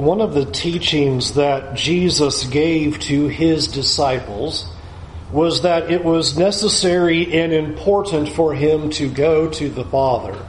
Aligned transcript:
One 0.00 0.22
of 0.22 0.32
the 0.32 0.46
teachings 0.46 1.34
that 1.34 1.74
Jesus 1.74 2.44
gave 2.44 3.00
to 3.00 3.26
his 3.26 3.68
disciples 3.68 4.64
was 5.30 5.60
that 5.60 5.90
it 5.90 6.02
was 6.02 6.38
necessary 6.38 7.38
and 7.38 7.52
important 7.52 8.30
for 8.30 8.54
him 8.54 8.88
to 8.92 9.10
go 9.10 9.50
to 9.50 9.68
the 9.68 9.84
Father. 9.84 10.42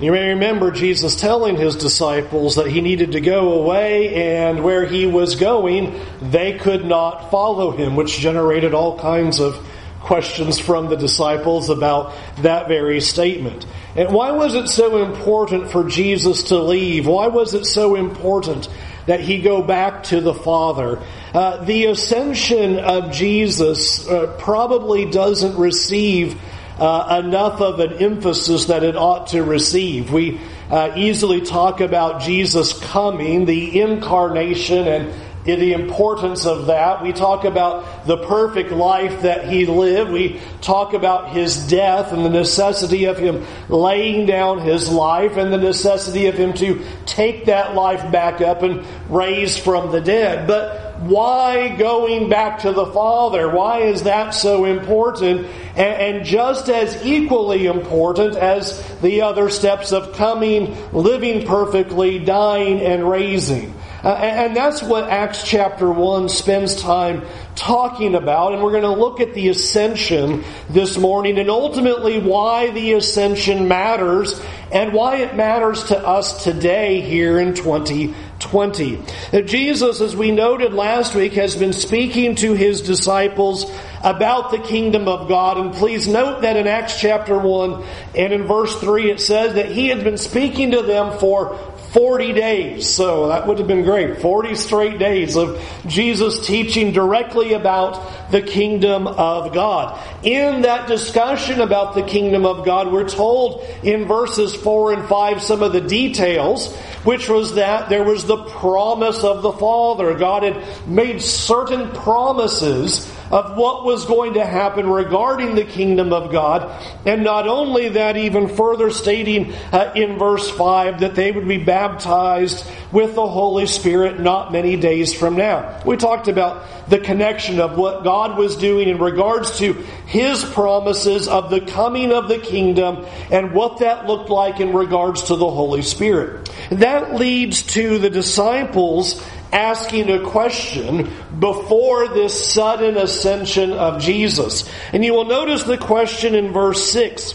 You 0.00 0.12
may 0.12 0.30
remember 0.30 0.70
Jesus 0.70 1.20
telling 1.20 1.56
his 1.56 1.76
disciples 1.76 2.54
that 2.54 2.68
he 2.68 2.80
needed 2.80 3.12
to 3.12 3.20
go 3.20 3.60
away 3.60 4.14
and 4.14 4.64
where 4.64 4.86
he 4.86 5.04
was 5.04 5.34
going, 5.34 6.00
they 6.22 6.56
could 6.56 6.86
not 6.86 7.30
follow 7.30 7.72
him, 7.72 7.96
which 7.96 8.16
generated 8.16 8.72
all 8.72 8.98
kinds 8.98 9.40
of 9.40 9.62
questions 10.00 10.58
from 10.58 10.88
the 10.88 10.96
disciples 10.96 11.68
about 11.68 12.14
that 12.38 12.66
very 12.66 13.02
statement. 13.02 13.66
And 13.96 14.12
why 14.12 14.30
was 14.30 14.54
it 14.54 14.68
so 14.68 15.04
important 15.04 15.70
for 15.70 15.84
Jesus 15.84 16.44
to 16.44 16.62
leave? 16.62 17.06
Why 17.06 17.26
was 17.26 17.54
it 17.54 17.64
so 17.64 17.96
important 17.96 18.68
that 19.06 19.20
he 19.20 19.42
go 19.42 19.62
back 19.62 20.04
to 20.04 20.20
the 20.20 20.34
Father? 20.34 21.02
Uh, 21.34 21.64
the 21.64 21.86
ascension 21.86 22.78
of 22.78 23.10
Jesus 23.12 24.06
uh, 24.08 24.36
probably 24.38 25.10
doesn't 25.10 25.56
receive 25.56 26.40
uh, 26.78 27.20
enough 27.24 27.60
of 27.60 27.80
an 27.80 27.94
emphasis 27.94 28.66
that 28.66 28.84
it 28.84 28.96
ought 28.96 29.28
to 29.28 29.42
receive. 29.42 30.12
We 30.12 30.40
uh, 30.70 30.92
easily 30.96 31.40
talk 31.40 31.80
about 31.80 32.22
Jesus 32.22 32.72
coming, 32.72 33.44
the 33.44 33.80
incarnation, 33.80 34.86
and 34.86 35.12
the 35.44 35.72
importance 35.72 36.46
of 36.46 36.66
that. 36.66 37.02
We 37.02 37.12
talk 37.12 37.44
about 37.44 38.06
the 38.06 38.18
perfect 38.18 38.72
life 38.72 39.22
that 39.22 39.48
he 39.48 39.66
lived. 39.66 40.10
We 40.10 40.40
talk 40.60 40.92
about 40.92 41.30
his 41.30 41.66
death 41.68 42.12
and 42.12 42.24
the 42.24 42.30
necessity 42.30 43.06
of 43.06 43.18
him 43.18 43.46
laying 43.68 44.26
down 44.26 44.60
his 44.60 44.88
life 44.88 45.36
and 45.36 45.52
the 45.52 45.58
necessity 45.58 46.26
of 46.26 46.34
him 46.34 46.52
to 46.54 46.84
take 47.06 47.46
that 47.46 47.74
life 47.74 48.12
back 48.12 48.40
up 48.40 48.62
and 48.62 48.84
raise 49.08 49.56
from 49.56 49.92
the 49.92 50.00
dead. 50.00 50.46
But 50.46 51.00
why 51.00 51.74
going 51.76 52.28
back 52.28 52.60
to 52.60 52.72
the 52.72 52.86
Father? 52.86 53.48
Why 53.48 53.80
is 53.80 54.02
that 54.02 54.30
so 54.30 54.66
important? 54.66 55.46
And, 55.74 56.26
just 56.26 56.68
as 56.68 57.06
equally 57.06 57.64
important 57.64 58.36
as 58.36 58.78
the 59.00 59.22
other 59.22 59.48
steps 59.48 59.92
of 59.92 60.12
coming, 60.14 60.76
living 60.92 61.46
perfectly, 61.46 62.18
dying, 62.18 62.80
and 62.80 63.08
raising. 63.08 63.74
Uh, 64.02 64.14
and 64.14 64.56
that's 64.56 64.82
what 64.82 65.10
Acts 65.10 65.42
chapter 65.44 65.90
1 65.90 66.28
spends 66.28 66.76
time 66.76 67.22
talking 67.54 68.14
about. 68.14 68.54
And 68.54 68.62
we're 68.62 68.70
going 68.70 68.82
to 68.82 68.90
look 68.90 69.20
at 69.20 69.34
the 69.34 69.48
ascension 69.48 70.44
this 70.70 70.96
morning 70.96 71.38
and 71.38 71.50
ultimately 71.50 72.18
why 72.18 72.70
the 72.70 72.94
ascension 72.94 73.68
matters 73.68 74.40
and 74.72 74.92
why 74.92 75.16
it 75.16 75.34
matters 75.34 75.84
to 75.84 75.98
us 75.98 76.44
today 76.44 77.00
here 77.00 77.38
in 77.38 77.54
2020. 77.54 79.02
Jesus, 79.44 80.00
as 80.00 80.16
we 80.16 80.30
noted 80.30 80.72
last 80.72 81.14
week, 81.14 81.34
has 81.34 81.56
been 81.56 81.72
speaking 81.72 82.36
to 82.36 82.54
his 82.54 82.80
disciples 82.80 83.70
about 84.02 84.50
the 84.50 84.58
kingdom 84.58 85.08
of 85.08 85.28
God. 85.28 85.58
And 85.58 85.74
please 85.74 86.08
note 86.08 86.42
that 86.42 86.56
in 86.56 86.66
Acts 86.66 86.98
chapter 86.98 87.38
1 87.38 87.84
and 88.16 88.32
in 88.32 88.44
verse 88.44 88.74
3 88.80 89.10
it 89.10 89.20
says 89.20 89.54
that 89.54 89.70
he 89.70 89.88
had 89.88 90.04
been 90.04 90.16
speaking 90.16 90.70
to 90.70 90.82
them 90.82 91.18
for 91.18 91.58
40 91.92 92.32
days. 92.32 92.88
So 92.88 93.28
that 93.28 93.46
would 93.46 93.58
have 93.58 93.66
been 93.66 93.82
great. 93.82 94.20
40 94.20 94.54
straight 94.54 94.98
days 94.98 95.36
of 95.36 95.60
Jesus 95.86 96.46
teaching 96.46 96.92
directly 96.92 97.52
about 97.52 98.30
the 98.30 98.42
kingdom 98.42 99.08
of 99.08 99.52
God. 99.52 99.98
In 100.24 100.62
that 100.62 100.86
discussion 100.86 101.60
about 101.60 101.94
the 101.94 102.02
kingdom 102.02 102.46
of 102.46 102.64
God, 102.64 102.92
we're 102.92 103.08
told 103.08 103.66
in 103.82 104.04
verses 104.04 104.54
4 104.54 104.92
and 104.92 105.08
5 105.08 105.42
some 105.42 105.62
of 105.62 105.72
the 105.72 105.80
details, 105.80 106.74
which 107.02 107.28
was 107.28 107.54
that 107.54 107.88
there 107.88 108.04
was 108.04 108.24
the 108.24 108.44
promise 108.44 109.24
of 109.24 109.42
the 109.42 109.52
Father. 109.52 110.14
God 110.14 110.44
had 110.44 110.88
made 110.88 111.20
certain 111.20 111.90
promises 111.90 113.10
of 113.30 113.56
what 113.56 113.84
was 113.84 114.04
going 114.06 114.34
to 114.34 114.44
happen 114.44 114.88
regarding 114.88 115.54
the 115.54 115.64
kingdom 115.64 116.12
of 116.12 116.32
God. 116.32 116.70
And 117.06 117.22
not 117.22 117.46
only 117.46 117.90
that, 117.90 118.16
even 118.16 118.48
further 118.48 118.90
stating 118.90 119.52
uh, 119.72 119.92
in 119.94 120.18
verse 120.18 120.50
5 120.50 121.00
that 121.00 121.14
they 121.14 121.30
would 121.30 121.46
be 121.46 121.62
baptized 121.62 122.66
with 122.92 123.14
the 123.14 123.26
Holy 123.26 123.66
Spirit 123.66 124.18
not 124.18 124.52
many 124.52 124.76
days 124.76 125.14
from 125.14 125.36
now. 125.36 125.80
We 125.86 125.96
talked 125.96 126.28
about 126.28 126.66
the 126.88 126.98
connection 126.98 127.60
of 127.60 127.78
what 127.78 128.02
God 128.02 128.36
was 128.36 128.56
doing 128.56 128.88
in 128.88 128.98
regards 128.98 129.58
to 129.58 129.74
His 130.06 130.44
promises 130.44 131.28
of 131.28 131.50
the 131.50 131.60
coming 131.60 132.12
of 132.12 132.28
the 132.28 132.38
kingdom 132.38 133.06
and 133.30 133.52
what 133.52 133.78
that 133.78 134.06
looked 134.06 134.28
like 134.28 134.60
in 134.60 134.72
regards 134.72 135.24
to 135.24 135.36
the 135.36 135.50
Holy 135.50 135.82
Spirit. 135.82 136.50
That 136.70 137.14
leads 137.14 137.62
to 137.74 137.98
the 137.98 138.10
disciples 138.10 139.24
asking 139.52 140.10
a 140.10 140.20
question 140.20 141.10
before 141.38 142.08
this 142.08 142.52
sudden 142.52 142.96
ascension 142.96 143.72
of 143.72 144.00
Jesus. 144.00 144.68
And 144.92 145.04
you 145.04 145.12
will 145.12 145.24
notice 145.24 145.64
the 145.64 145.78
question 145.78 146.34
in 146.34 146.52
verse 146.52 146.90
6 146.90 147.34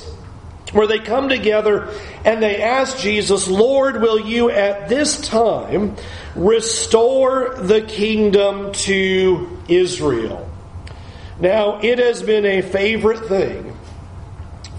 where 0.71 0.87
they 0.87 0.99
come 0.99 1.29
together 1.29 1.89
and 2.25 2.43
they 2.43 2.61
ask 2.61 2.97
Jesus, 2.97 3.47
Lord, 3.47 4.01
will 4.01 4.19
you 4.19 4.49
at 4.49 4.89
this 4.89 5.21
time 5.21 5.95
restore 6.35 7.55
the 7.55 7.81
kingdom 7.81 8.73
to 8.73 9.57
Israel? 9.69 10.49
Now, 11.39 11.79
it 11.79 11.99
has 11.99 12.23
been 12.23 12.45
a 12.45 12.61
favorite 12.61 13.27
thing 13.27 13.77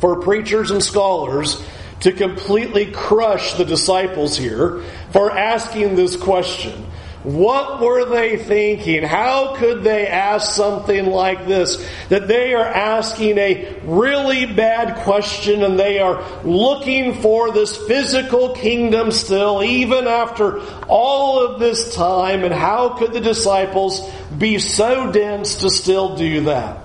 for 0.00 0.20
preachers 0.20 0.70
and 0.70 0.82
scholars 0.82 1.62
to 2.00 2.12
completely 2.12 2.92
crush 2.92 3.54
the 3.54 3.64
disciples 3.64 4.36
here 4.36 4.82
for 5.12 5.30
asking 5.30 5.96
this 5.96 6.16
question. 6.16 6.86
What 7.26 7.80
were 7.80 8.04
they 8.04 8.36
thinking? 8.36 9.02
How 9.02 9.56
could 9.56 9.82
they 9.82 10.06
ask 10.06 10.54
something 10.54 11.06
like 11.06 11.44
this? 11.48 11.84
That 12.08 12.28
they 12.28 12.54
are 12.54 12.64
asking 12.64 13.36
a 13.38 13.80
really 13.82 14.46
bad 14.46 14.98
question 14.98 15.64
and 15.64 15.76
they 15.76 15.98
are 15.98 16.24
looking 16.44 17.14
for 17.14 17.50
this 17.50 17.76
physical 17.88 18.50
kingdom 18.54 19.10
still, 19.10 19.64
even 19.64 20.06
after 20.06 20.60
all 20.86 21.44
of 21.44 21.58
this 21.58 21.96
time. 21.96 22.44
And 22.44 22.54
how 22.54 22.90
could 22.90 23.12
the 23.12 23.20
disciples 23.20 24.08
be 24.38 24.60
so 24.60 25.10
dense 25.10 25.56
to 25.62 25.68
still 25.68 26.14
do 26.14 26.42
that? 26.42 26.78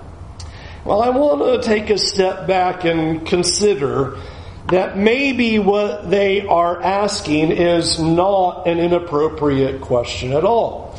Well, 0.84 1.02
I 1.02 1.10
want 1.10 1.62
to 1.62 1.68
take 1.68 1.88
a 1.88 1.98
step 1.98 2.48
back 2.48 2.84
and 2.84 3.24
consider 3.24 4.18
that 4.68 4.96
maybe 4.96 5.58
what 5.58 6.10
they 6.10 6.46
are 6.46 6.80
asking 6.82 7.52
is 7.52 7.98
not 7.98 8.66
an 8.66 8.78
inappropriate 8.78 9.80
question 9.80 10.32
at 10.32 10.44
all. 10.44 10.98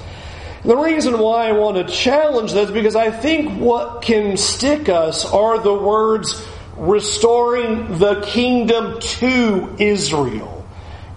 The 0.63 0.77
reason 0.77 1.19
why 1.19 1.49
I 1.49 1.51
want 1.53 1.75
to 1.75 1.93
challenge 1.93 2.53
this 2.53 2.69
is 2.69 2.73
because 2.73 2.95
I 2.95 3.11
think 3.11 3.59
what 3.59 4.01
can 4.01 4.37
stick 4.37 4.87
us 4.87 5.25
are 5.25 5.59
the 5.59 5.73
words 5.73 6.45
restoring 6.77 7.97
the 7.99 8.21
kingdom 8.21 8.99
to 8.99 9.75
Israel. 9.77 10.65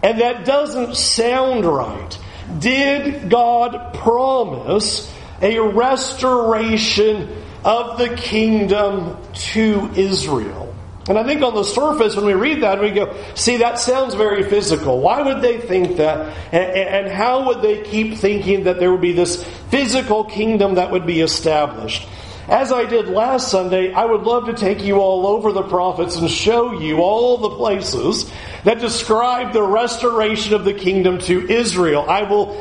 And 0.03 0.21
that 0.21 0.45
doesn't 0.45 0.97
sound 0.97 1.65
right. 1.65 2.19
Did 2.59 3.28
God 3.28 3.95
promise 3.95 5.13
a 5.43 5.59
restoration 5.59 7.43
of 7.65 7.99
the 7.99 8.15
kingdom 8.17 9.17
to 9.53 9.91
Israel? 9.97 10.66
And 11.09 11.17
I 11.17 11.25
think 11.25 11.43
on 11.43 11.55
the 11.55 11.62
surface, 11.62 12.17
when 12.17 12.25
we 12.25 12.34
read 12.34 12.62
that, 12.62 12.81
we 12.81 12.91
go, 12.91 13.17
see, 13.37 13.59
that 13.59 13.78
sounds 13.78 14.15
very 14.15 14.43
physical. 14.43 15.00
Why 15.00 15.22
would 15.22 15.41
they 15.41 15.59
think 15.59 15.99
that? 15.99 16.37
And, 16.53 17.09
how 17.09 17.47
would 17.47 17.62
they 17.62 17.83
keep 17.83 18.17
thinking 18.19 18.65
that 18.65 18.81
there 18.81 18.91
would 18.91 19.00
be 19.00 19.12
this 19.12 19.43
physical 19.71 20.25
kingdom 20.25 20.75
that 20.75 20.91
would 20.91 21.06
be 21.06 21.21
established? 21.21 22.09
As 22.49 22.72
I 22.72 22.84
did 22.84 23.09
last 23.09 23.50
Sunday, 23.50 23.93
I 23.93 24.05
would 24.05 24.22
love 24.22 24.47
to 24.47 24.55
take 24.55 24.83
you 24.83 24.97
all 25.00 25.27
over 25.27 25.53
the 25.53 25.62
prophets 25.62 26.16
and 26.16 26.31
show 26.31 26.78
you 26.78 26.99
all 26.99 27.39
the 27.39 27.50
places 27.50 28.31
that 28.65 28.81
describe 28.81 29.53
the 29.53 29.62
restoration 29.62 30.55
of 30.55 30.65
the 30.65 30.75
kingdom 30.75 31.19
to 31.19 31.49
Israel. 31.50 32.05
I 32.09 32.22
will 32.22 32.56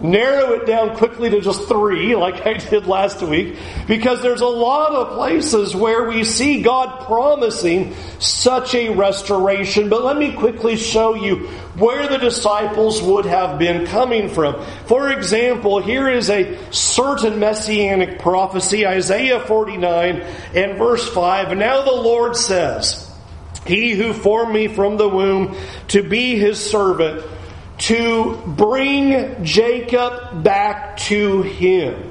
narrow 0.00 0.52
it 0.52 0.66
down 0.66 0.96
quickly 0.96 1.30
to 1.30 1.40
just 1.40 1.68
three, 1.68 2.14
like 2.16 2.46
I 2.46 2.54
did 2.54 2.86
last 2.86 3.22
week, 3.22 3.56
because 3.86 4.22
there's 4.22 4.40
a 4.40 4.46
lot 4.46 4.92
of 4.92 5.14
places 5.14 5.74
where 5.74 6.04
we 6.08 6.24
see 6.24 6.62
God 6.62 7.06
promising 7.06 7.94
such 8.18 8.74
a 8.74 8.90
restoration. 8.90 9.88
But 9.88 10.04
let 10.04 10.16
me 10.16 10.32
quickly 10.32 10.76
show 10.76 11.14
you 11.14 11.48
where 11.76 12.08
the 12.08 12.18
disciples 12.18 13.02
would 13.02 13.26
have 13.26 13.58
been 13.58 13.86
coming 13.86 14.28
from. 14.28 14.64
For 14.86 15.10
example, 15.10 15.80
here 15.80 16.08
is 16.08 16.30
a 16.30 16.58
certain 16.72 17.38
messianic 17.38 18.18
prophecy, 18.18 18.86
Isaiah 18.86 19.40
49 19.40 20.20
and 20.54 20.78
verse 20.78 21.08
5. 21.08 21.56
Now 21.56 21.82
the 21.82 21.92
Lord 21.92 22.36
says, 22.36 23.10
He 23.66 23.92
who 23.92 24.12
formed 24.12 24.52
me 24.52 24.68
from 24.68 24.96
the 24.96 25.08
womb 25.08 25.56
to 25.88 26.02
be 26.02 26.36
his 26.36 26.58
servant, 26.58 27.24
to 27.80 28.42
bring 28.46 29.44
Jacob 29.44 30.42
back 30.42 30.96
to 30.98 31.42
him 31.42 32.10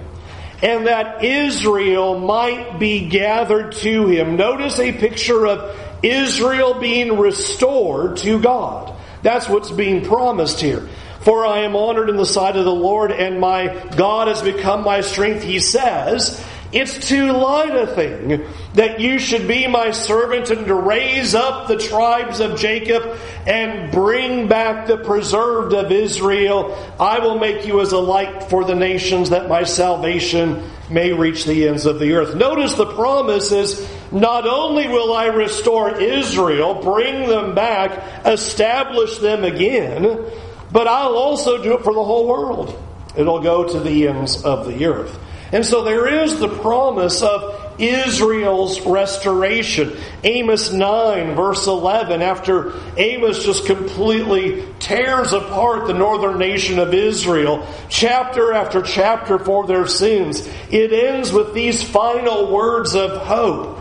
and 0.62 0.88
that 0.88 1.24
Israel 1.24 2.20
might 2.20 2.80
be 2.80 3.08
gathered 3.08 3.72
to 3.74 4.08
him. 4.08 4.36
Notice 4.36 4.80
a 4.80 4.92
picture 4.92 5.48
of 5.48 5.80
Israel 6.04 6.80
being 6.80 7.18
restored 7.18 8.18
to 8.18 8.40
God. 8.40 8.94
That's 9.22 9.48
what's 9.48 9.72
being 9.72 10.06
promised 10.06 10.60
here. 10.60 10.88
For 11.22 11.46
I 11.46 11.60
am 11.60 11.76
honored 11.76 12.10
in 12.10 12.16
the 12.16 12.26
sight 12.26 12.56
of 12.56 12.66
the 12.66 12.74
Lord, 12.74 13.12
and 13.12 13.40
my 13.40 13.68
God 13.96 14.30
has 14.30 14.42
become 14.42 14.84
my 14.84 15.02
strength, 15.02 15.44
he 15.44 15.60
says. 15.60 16.44
It's 16.72 17.08
too 17.08 17.32
light 17.32 17.76
a 17.76 17.88
thing 17.88 18.46
that 18.76 19.00
you 19.00 19.18
should 19.18 19.48
be 19.48 19.66
my 19.66 19.90
servant 19.90 20.52
and 20.52 20.68
to 20.68 20.76
raise 20.76 21.34
up 21.34 21.68
the 21.68 21.78
tribes 21.78 22.40
of 22.40 22.60
Jacob 22.60 23.18
and 23.48 23.92
bring 23.92 24.48
back 24.48 24.86
the 24.86 24.98
preserved 24.98 25.74
of 25.74 25.92
Israel. 25.92 26.78
I 27.00 27.20
will 27.20 27.40
make 27.40 27.66
you 27.66 27.82
as 27.82 27.92
a 27.92 27.98
light 27.98 28.44
for 28.44 28.64
the 28.64 28.76
nations 28.76 29.32
that 29.32 29.50
my 29.50 29.64
salvation 29.64 30.70
may 30.92 31.12
reach 31.12 31.46
the 31.46 31.68
ends 31.68 31.88
of 31.88 32.00
the 32.00 32.14
earth. 32.14 32.36
Notice 32.36 32.76
the 32.76 32.94
promise 32.94 33.52
is 33.52 33.90
not 34.12 34.48
only 34.48 34.88
will 34.88 35.14
I 35.14 35.26
restore 35.26 36.00
Israel, 36.00 36.76
bring 36.84 37.28
them 37.28 37.56
back, 37.56 38.26
establish 38.26 39.18
them 39.18 39.44
again, 39.44 40.24
but 40.72 40.88
I'll 40.88 41.18
also 41.18 41.64
do 41.64 41.74
it 41.74 41.84
for 41.84 41.94
the 41.94 42.04
whole 42.04 42.28
world. 42.28 42.84
It'll 43.18 43.42
go 43.42 43.68
to 43.68 43.80
the 43.80 44.08
ends 44.08 44.44
of 44.44 44.68
the 44.68 44.86
earth. 44.86 45.18
And 45.52 45.66
so 45.66 45.84
there 45.84 46.08
is 46.08 46.40
the 46.40 46.48
promise 46.48 47.22
of 47.22 47.80
Israel's 47.80 48.82
restoration. 48.82 49.98
Amos 50.24 50.72
9, 50.72 51.36
verse 51.36 51.66
11, 51.66 52.22
after 52.22 52.74
Amos 52.98 53.44
just 53.46 53.66
completely 53.66 54.66
tears 54.80 55.34
apart 55.34 55.88
the 55.88 55.94
northern 55.94 56.38
nation 56.38 56.78
of 56.78 56.94
Israel, 56.94 57.66
chapter 57.88 58.54
after 58.54 58.82
chapter 58.82 59.40
for 59.40 59.66
their 59.66 59.88
sins, 59.88 60.48
it 60.70 60.92
ends 60.92 61.32
with 61.32 61.54
these 61.54 61.82
final 61.82 62.52
words 62.52 62.96
of 62.96 63.26
hope. 63.26 63.80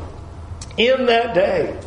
In 0.77 1.07
that 1.07 1.35
day, 1.35 1.79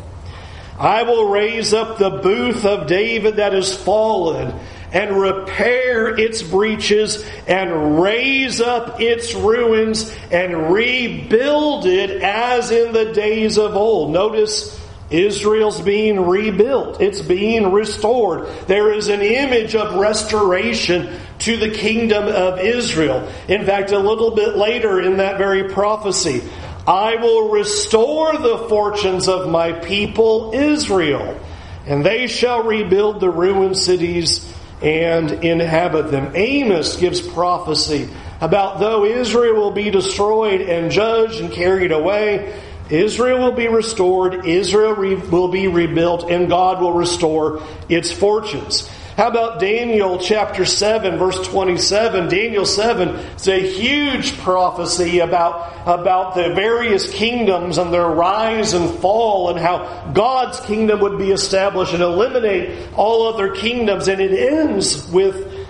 I 0.78 1.02
will 1.04 1.30
raise 1.30 1.72
up 1.72 1.98
the 1.98 2.10
booth 2.10 2.64
of 2.64 2.86
David 2.86 3.36
that 3.36 3.54
is 3.54 3.74
fallen 3.74 4.58
and 4.92 5.18
repair 5.18 6.08
its 6.18 6.42
breaches 6.42 7.24
and 7.46 8.02
raise 8.02 8.60
up 8.60 9.00
its 9.00 9.34
ruins 9.34 10.14
and 10.30 10.72
rebuild 10.72 11.86
it 11.86 12.22
as 12.22 12.70
in 12.70 12.92
the 12.92 13.12
days 13.12 13.58
of 13.58 13.74
old. 13.74 14.12
Notice 14.12 14.78
Israel's 15.10 15.80
being 15.80 16.26
rebuilt. 16.26 17.00
It's 17.00 17.20
being 17.20 17.72
restored. 17.72 18.48
There 18.66 18.92
is 18.92 19.08
an 19.08 19.20
image 19.20 19.74
of 19.74 19.94
restoration 19.94 21.18
to 21.40 21.56
the 21.56 21.70
kingdom 21.70 22.28
of 22.28 22.58
Israel. 22.60 23.28
In 23.48 23.64
fact, 23.64 23.92
a 23.92 23.98
little 23.98 24.30
bit 24.30 24.56
later 24.56 25.00
in 25.00 25.18
that 25.18 25.38
very 25.38 25.70
prophecy, 25.70 26.42
I 26.86 27.16
will 27.16 27.50
restore 27.50 28.36
the 28.36 28.66
fortunes 28.68 29.28
of 29.28 29.50
my 29.50 29.72
people 29.72 30.52
Israel, 30.54 31.38
and 31.86 32.04
they 32.04 32.26
shall 32.26 32.62
rebuild 32.62 33.20
the 33.20 33.30
ruined 33.30 33.76
cities 33.76 34.52
and 34.82 35.30
inhabit 35.44 36.10
them. 36.10 36.32
Amos 36.34 36.96
gives 36.96 37.20
prophecy 37.20 38.08
about 38.40 38.80
though 38.80 39.04
Israel 39.04 39.54
will 39.54 39.70
be 39.70 39.90
destroyed 39.90 40.60
and 40.60 40.90
judged 40.90 41.40
and 41.40 41.52
carried 41.52 41.92
away, 41.92 42.60
Israel 42.90 43.38
will 43.38 43.52
be 43.52 43.68
restored, 43.68 44.44
Israel 44.44 44.94
will 45.30 45.48
be 45.48 45.68
rebuilt, 45.68 46.30
and 46.30 46.48
God 46.48 46.82
will 46.82 46.92
restore 46.92 47.62
its 47.88 48.12
fortunes. 48.12 48.90
How 49.16 49.28
about 49.28 49.60
Daniel 49.60 50.18
chapter 50.18 50.64
7 50.64 51.18
verse 51.18 51.46
27? 51.46 52.30
Daniel 52.30 52.64
7 52.64 53.08
is 53.10 53.46
a 53.46 53.60
huge 53.60 54.38
prophecy 54.38 55.18
about, 55.18 55.70
about 55.86 56.34
the 56.34 56.54
various 56.54 57.12
kingdoms 57.12 57.76
and 57.76 57.92
their 57.92 58.08
rise 58.08 58.72
and 58.72 58.88
fall 59.00 59.50
and 59.50 59.58
how 59.58 60.12
God's 60.14 60.60
kingdom 60.60 61.00
would 61.00 61.18
be 61.18 61.30
established 61.30 61.92
and 61.92 62.02
eliminate 62.02 62.88
all 62.94 63.28
other 63.28 63.54
kingdoms. 63.54 64.08
And 64.08 64.18
it 64.18 64.32
ends 64.32 65.06
with 65.10 65.68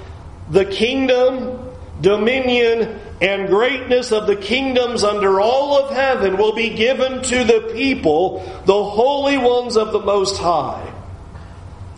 the 0.48 0.64
kingdom, 0.64 1.58
dominion, 2.00 3.00
and 3.20 3.48
greatness 3.48 4.12
of 4.12 4.28
the 4.28 4.36
kingdoms 4.36 5.02
under 5.02 5.40
all 5.40 5.82
of 5.82 5.96
heaven 5.96 6.36
will 6.36 6.54
be 6.54 6.70
given 6.70 7.22
to 7.24 7.42
the 7.42 7.72
people, 7.74 8.38
the 8.66 8.84
holy 8.84 9.36
ones 9.36 9.76
of 9.76 9.90
the 9.90 10.00
Most 10.00 10.38
High. 10.38 10.92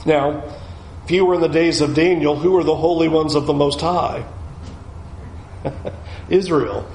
Now, 0.07 0.43
you 1.11 1.25
were 1.25 1.35
in 1.35 1.41
the 1.41 1.49
days 1.49 1.81
of 1.81 1.95
Daniel, 1.95 2.37
who 2.37 2.53
were 2.53 2.65
the 2.65 2.77
holy 2.77 3.09
ones 3.09 3.35
of 3.35 3.47
the 3.47 3.53
Most 3.53 3.81
High? 3.81 4.25
Israel. 6.29 6.89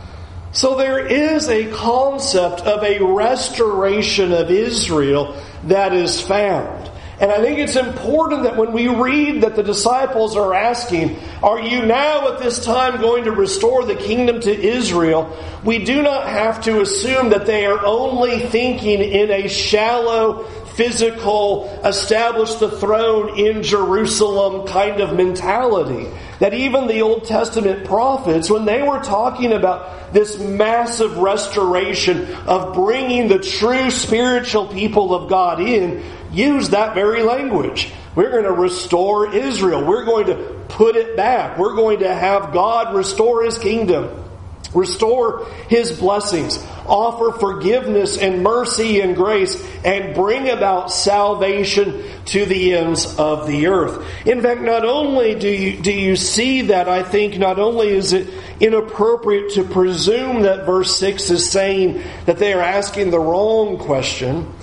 So 0.51 0.75
there 0.77 1.05
is 1.05 1.47
a 1.47 1.71
concept 1.71 2.61
of 2.61 2.83
a 2.83 3.03
restoration 3.03 4.31
of 4.31 4.49
Israel 4.49 5.39
that 5.65 5.93
is 5.93 6.19
found. 6.19 6.89
And 7.19 7.31
I 7.33 7.41
think 7.41 7.59
it's 7.59 7.75
important 7.75 8.43
that 8.43 8.55
when 8.55 8.71
we 8.71 8.87
read 8.87 9.41
that 9.41 9.57
the 9.57 9.63
disciples 9.63 10.37
are 10.37 10.53
asking, 10.53 11.17
Are 11.43 11.59
you 11.59 11.85
now 11.85 12.33
at 12.33 12.39
this 12.39 12.63
time 12.63 13.01
going 13.01 13.25
to 13.25 13.31
restore 13.31 13.83
the 13.83 13.95
kingdom 13.95 14.39
to 14.39 14.51
Israel? 14.51 15.37
We 15.65 15.83
do 15.83 16.01
not 16.01 16.29
have 16.29 16.61
to 16.61 16.79
assume 16.79 17.31
that 17.31 17.45
they 17.45 17.65
are 17.65 17.85
only 17.85 18.39
thinking 18.39 19.01
in 19.01 19.31
a 19.31 19.49
shallow 19.49 20.45
physical, 20.75 21.67
establish 21.83 22.55
the 22.55 22.71
throne 22.71 23.37
in 23.37 23.63
Jerusalem 23.63 24.67
kind 24.67 25.01
of 25.01 25.15
mentality. 25.15 26.07
That 26.39 26.53
even 26.53 26.87
the 26.87 27.01
Old 27.01 27.25
Testament 27.25 27.85
prophets, 27.85 28.49
when 28.49 28.65
they 28.65 28.81
were 28.81 28.99
talking 28.99 29.51
about 29.51 30.13
this 30.13 30.39
massive 30.39 31.17
restoration 31.17 32.33
of 32.47 32.73
bringing 32.73 33.27
the 33.27 33.39
true 33.39 33.91
spiritual 33.91 34.67
people 34.67 35.13
of 35.13 35.29
God 35.29 35.59
in, 35.59 36.03
used 36.31 36.71
that 36.71 36.95
very 36.95 37.23
language. 37.23 37.91
We're 38.15 38.31
going 38.31 38.43
to 38.43 38.51
restore 38.51 39.33
Israel. 39.33 39.85
We're 39.85 40.05
going 40.05 40.27
to 40.27 40.35
put 40.69 40.95
it 40.95 41.15
back. 41.15 41.57
We're 41.57 41.75
going 41.75 41.99
to 41.99 42.13
have 42.13 42.53
God 42.53 42.95
restore 42.95 43.43
His 43.43 43.57
kingdom. 43.57 44.28
Restore 44.73 45.45
His 45.67 45.97
blessings, 45.99 46.63
offer 46.85 47.37
forgiveness 47.37 48.17
and 48.17 48.43
mercy 48.43 49.01
and 49.01 49.15
grace, 49.15 49.61
and 49.83 50.13
bring 50.13 50.49
about 50.49 50.91
salvation 50.91 52.03
to 52.25 52.45
the 52.45 52.75
ends 52.75 53.17
of 53.17 53.47
the 53.47 53.67
earth. 53.67 54.05
In 54.27 54.41
fact, 54.41 54.61
not 54.61 54.85
only 54.85 55.35
do 55.35 55.49
you, 55.49 55.81
do 55.81 55.91
you 55.91 56.15
see 56.15 56.63
that, 56.63 56.87
I 56.87 57.01
think 57.01 57.37
not 57.39 57.57
only 57.57 57.89
is 57.89 58.13
it 58.13 58.27
inappropriate 58.59 59.53
to 59.53 59.63
presume 59.63 60.43
that 60.43 60.65
verse 60.65 60.95
6 60.97 61.29
is 61.31 61.49
saying 61.49 62.03
that 62.25 62.37
they 62.37 62.53
are 62.53 62.61
asking 62.61 63.09
the 63.09 63.19
wrong 63.19 63.77
question, 63.79 64.53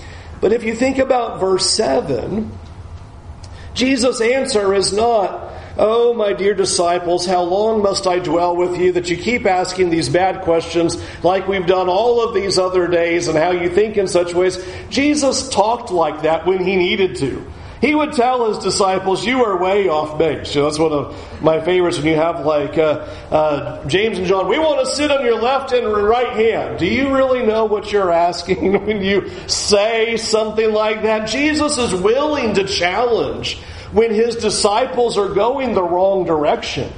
but 0.41 0.53
if 0.53 0.65
you 0.65 0.75
think 0.75 0.99
about 0.99 1.41
verse 1.41 1.69
7, 1.71 2.53
Jesus' 3.75 4.21
answer 4.21 4.73
is 4.75 4.93
not, 4.93 5.46
Oh, 5.79 6.15
my 6.15 6.33
dear 6.33 6.55
disciples, 6.55 7.27
how 7.27 7.43
long 7.43 7.83
must 7.83 8.07
I 8.07 8.19
dwell 8.19 8.57
with 8.57 8.79
you 8.79 8.93
that 8.93 9.11
you 9.11 9.17
keep 9.19 9.45
asking 9.45 9.91
these 9.91 10.09
bad 10.09 10.43
questions 10.43 10.97
like 11.23 11.47
we've 11.47 11.67
done 11.67 11.89
all 11.89 12.27
of 12.27 12.35
these 12.35 12.59
other 12.59 12.87
days 12.87 13.29
and 13.29 13.37
how 13.37 13.51
you 13.51 13.69
think 13.69 13.99
in 13.99 14.09
such 14.09 14.33
ways? 14.33 14.65
Jesus 14.89 15.51
talked 15.51 15.91
like 15.91 16.23
that 16.23 16.47
when 16.47 16.65
he 16.65 16.77
needed 16.77 17.17
to. 17.17 17.45
He 17.83 17.95
would 17.95 18.15
tell 18.15 18.49
his 18.49 18.65
disciples, 18.65 19.27
You 19.27 19.45
are 19.45 19.59
way 19.59 19.87
off 19.89 20.19
base. 20.19 20.55
You 20.55 20.63
know, 20.63 20.67
that's 20.69 20.79
one 20.79 20.93
of 20.93 21.43
my 21.43 21.61
favorites 21.61 21.99
when 21.99 22.07
you 22.07 22.17
have 22.17 22.47
like 22.47 22.79
uh, 22.79 23.07
uh, 23.31 23.87
James 23.87 24.17
and 24.19 24.27
John, 24.27 24.49
we 24.49 24.59
want 24.59 24.81
to 24.81 24.95
sit 24.95 25.11
on 25.11 25.23
your 25.27 25.41
left 25.41 25.73
and 25.73 25.87
right 25.87 26.33
hand. 26.33 26.79
Do 26.79 26.87
you 26.87 27.15
really 27.15 27.45
know 27.45 27.67
what 27.67 27.93
you're 27.93 28.11
asking 28.11 28.73
when 28.87 29.03
you 29.03 29.31
say 29.47 30.17
something 30.17 30.73
like 30.73 31.03
that? 31.03 31.29
Jesus 31.29 31.77
is 31.77 31.95
willing 31.95 32.55
to 32.55 32.65
challenge 32.65 33.61
when 33.93 34.13
his 34.13 34.37
disciples 34.37 35.19
are 35.19 35.29
going 35.29 35.75
the 35.75 35.83
wrong 35.83 36.25
direction. 36.25 36.93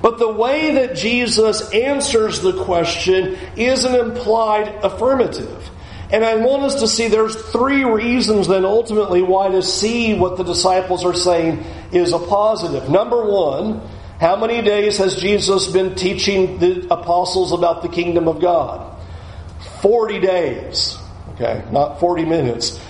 But 0.00 0.18
the 0.18 0.30
way 0.30 0.74
that 0.74 0.94
Jesus 0.94 1.70
answers 1.72 2.40
the 2.40 2.64
question 2.64 3.36
is 3.56 3.84
an 3.84 3.94
implied 3.94 4.68
affirmative. 4.84 5.70
And 6.10 6.24
I 6.24 6.36
want 6.36 6.62
us 6.62 6.76
to 6.76 6.88
see 6.88 7.08
there's 7.08 7.36
three 7.50 7.84
reasons 7.84 8.48
then 8.48 8.64
ultimately 8.64 9.22
why 9.22 9.48
to 9.48 9.62
see 9.62 10.14
what 10.14 10.36
the 10.36 10.44
disciples 10.44 11.04
are 11.04 11.14
saying 11.14 11.64
is 11.92 12.12
a 12.12 12.18
positive. 12.18 12.88
Number 12.88 13.24
one, 13.24 13.82
how 14.20 14.36
many 14.36 14.62
days 14.62 14.98
has 14.98 15.16
Jesus 15.16 15.68
been 15.68 15.94
teaching 15.96 16.58
the 16.58 16.86
apostles 16.90 17.52
about 17.52 17.82
the 17.82 17.88
kingdom 17.88 18.26
of 18.26 18.40
God? 18.40 18.96
40 19.82 20.20
days. 20.20 20.96
Okay, 21.34 21.62
not 21.70 22.00
40 22.00 22.24
minutes. 22.24 22.80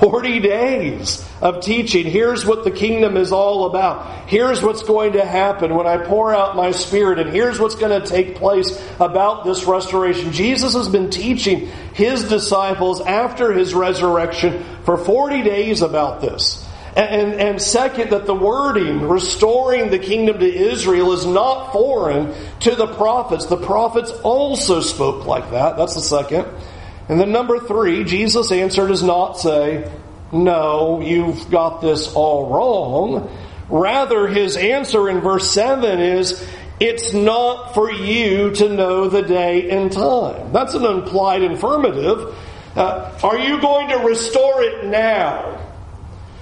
40 0.00 0.40
days 0.40 1.28
of 1.40 1.62
teaching. 1.62 2.06
Here's 2.06 2.46
what 2.46 2.64
the 2.64 2.70
kingdom 2.70 3.16
is 3.16 3.32
all 3.32 3.66
about. 3.66 4.28
Here's 4.28 4.62
what's 4.62 4.82
going 4.82 5.12
to 5.12 5.24
happen 5.24 5.74
when 5.74 5.86
I 5.86 5.98
pour 5.98 6.34
out 6.34 6.56
my 6.56 6.70
spirit, 6.72 7.18
and 7.18 7.30
here's 7.30 7.60
what's 7.60 7.74
going 7.74 8.00
to 8.00 8.06
take 8.06 8.36
place 8.36 8.80
about 8.98 9.44
this 9.44 9.64
restoration. 9.64 10.32
Jesus 10.32 10.74
has 10.74 10.88
been 10.88 11.10
teaching 11.10 11.68
his 11.94 12.28
disciples 12.28 13.00
after 13.00 13.52
his 13.52 13.74
resurrection 13.74 14.64
for 14.84 14.96
40 14.96 15.42
days 15.42 15.82
about 15.82 16.20
this. 16.20 16.66
And, 16.94 17.40
and, 17.40 17.62
second, 17.62 18.10
that 18.10 18.26
the 18.26 18.34
wording, 18.34 19.08
restoring 19.08 19.88
the 19.88 19.98
kingdom 19.98 20.40
to 20.40 20.46
Israel, 20.46 21.12
is 21.12 21.24
not 21.24 21.72
foreign 21.72 22.34
to 22.60 22.74
the 22.74 22.86
prophets. 22.86 23.46
The 23.46 23.56
prophets 23.56 24.10
also 24.22 24.80
spoke 24.80 25.24
like 25.24 25.52
that. 25.52 25.78
That's 25.78 25.94
the 25.94 26.02
second. 26.02 26.46
And 27.12 27.20
then 27.20 27.30
number 27.30 27.58
three, 27.58 28.04
Jesus' 28.04 28.50
answer 28.50 28.88
does 28.88 29.02
not 29.02 29.34
say, 29.34 29.86
no, 30.32 31.02
you've 31.02 31.50
got 31.50 31.82
this 31.82 32.14
all 32.14 32.48
wrong. 32.48 33.30
Rather, 33.68 34.28
his 34.28 34.56
answer 34.56 35.10
in 35.10 35.20
verse 35.20 35.50
7 35.50 36.00
is, 36.00 36.42
it's 36.80 37.12
not 37.12 37.74
for 37.74 37.92
you 37.92 38.52
to 38.52 38.70
know 38.70 39.10
the 39.10 39.20
day 39.20 39.68
and 39.68 39.92
time. 39.92 40.54
That's 40.54 40.72
an 40.72 40.86
implied 40.86 41.42
affirmative. 41.42 42.34
Uh, 42.74 43.12
are 43.22 43.38
you 43.38 43.60
going 43.60 43.90
to 43.90 43.98
restore 43.98 44.62
it 44.62 44.86
now? 44.86 45.60